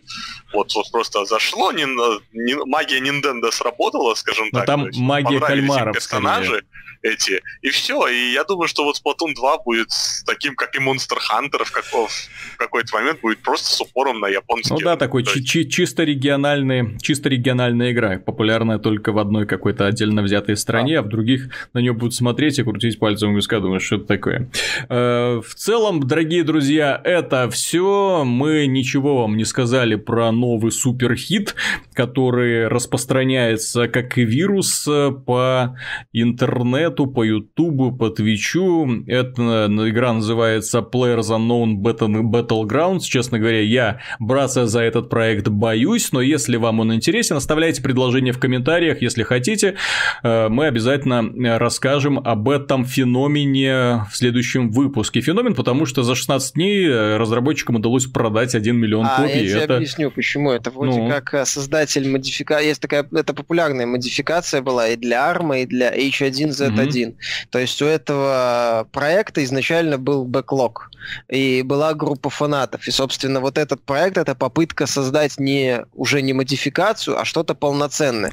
[0.54, 4.68] вот, вот просто зашло, не, не, магия Nintendo сработала, скажем Но так.
[4.68, 5.94] Там магия кальмаров.
[5.94, 6.46] персонажи.
[6.48, 6.64] Скорее
[7.02, 7.42] эти.
[7.62, 8.08] И все.
[8.08, 9.90] И я думаю, что вот Splatoon 2 будет
[10.26, 12.12] таким, как и Monster Hunter в, каков,
[12.54, 14.74] в какой-то момент будет просто с упором на японский.
[14.74, 19.86] Ну да, такой чи- чи- чисто региональный, чисто региональная игра, популярная только в одной какой-то
[19.86, 23.38] отдельно взятой стране, а, а в других на нее будут смотреть и крутить пальцем в
[23.38, 24.50] виска, думаешь, что это такое.
[24.90, 28.24] Э, в целом, дорогие друзья, это все.
[28.26, 31.56] Мы ничего вам не сказали про новый суперхит,
[31.94, 35.78] который распространяется как и вирус э, по
[36.14, 38.88] интернету интернету, по ютубу, по твичу.
[39.08, 43.02] Эта игра называется Players Unknown Battlegrounds.
[43.02, 48.34] Честно говоря, я браться за этот проект боюсь, но если вам он интересен, оставляйте предложение
[48.34, 49.76] в комментариях, если хотите.
[50.24, 55.22] Э, мы обязательно расскажем об этом феномене в следующем выпуске.
[55.22, 59.44] Феномен, потому что за 16 дней э, разработчикам удалось продать 1 миллион а, копий.
[59.44, 59.76] Я тебе это...
[59.78, 60.52] объясню, почему.
[60.52, 61.10] Это вроде ну...
[61.10, 62.68] как э, создатель модификации.
[62.68, 67.16] Есть такая, это популярная модификация была и для ARM, и для H1Z1 mm-hmm.
[67.52, 70.90] То есть у этого проекта изначально был бэклог,
[71.28, 72.88] и была группа фанатов.
[72.88, 78.32] И, собственно, вот этот проект— это попытка создать не, уже не модификацию, а что-то полноценное.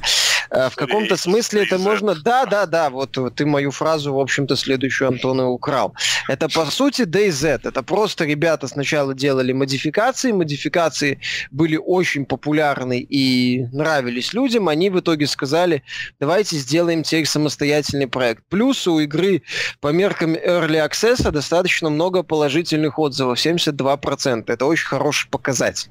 [0.49, 2.15] Э, в каком-то смысле это можно...
[2.15, 5.93] Да, да, да, вот ты мою фразу, в общем-то, следующую Антона украл.
[6.27, 7.61] Это, по сути, DayZ.
[7.63, 11.19] Это просто ребята сначала делали модификации, модификации
[11.51, 15.83] были очень популярны и нравились людям, они в итоге сказали,
[16.19, 18.43] давайте сделаем теперь самостоятельный проект.
[18.49, 19.43] Плюс у игры
[19.81, 24.43] по меркам Early Access достаточно много положительных отзывов, 72%.
[24.47, 25.89] Это очень хороший показатель.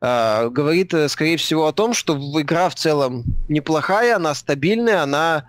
[0.00, 5.02] А, говорит, э, скорее всего, о том, что игра в целом неплохая, неплохая, она стабильная,
[5.02, 5.44] она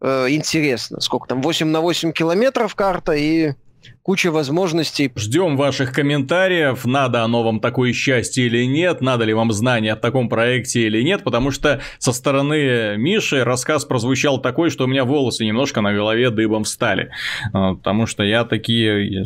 [0.00, 1.00] э, интересна.
[1.00, 3.54] Сколько там, 8 на 8 километров карта, и
[4.02, 5.10] куча возможностей.
[5.14, 9.96] Ждем ваших комментариев, надо оно вам такое счастье или нет, надо ли вам знание о
[9.96, 15.04] таком проекте или нет, потому что со стороны Миши рассказ прозвучал такой, что у меня
[15.04, 17.10] волосы немножко на голове дыбом встали.
[17.52, 19.24] А, потому что я такие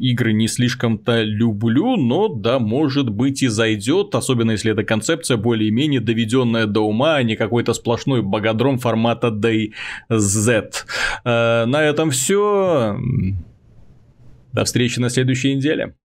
[0.00, 6.00] игры не слишком-то люблю, но да, может быть и зайдет, особенно если эта концепция более-менее
[6.00, 10.72] доведенная до ума, а не какой-то сплошной богодром формата DayZ.
[11.24, 12.96] А, на этом все.
[14.52, 15.96] До встречи на следующей неделе.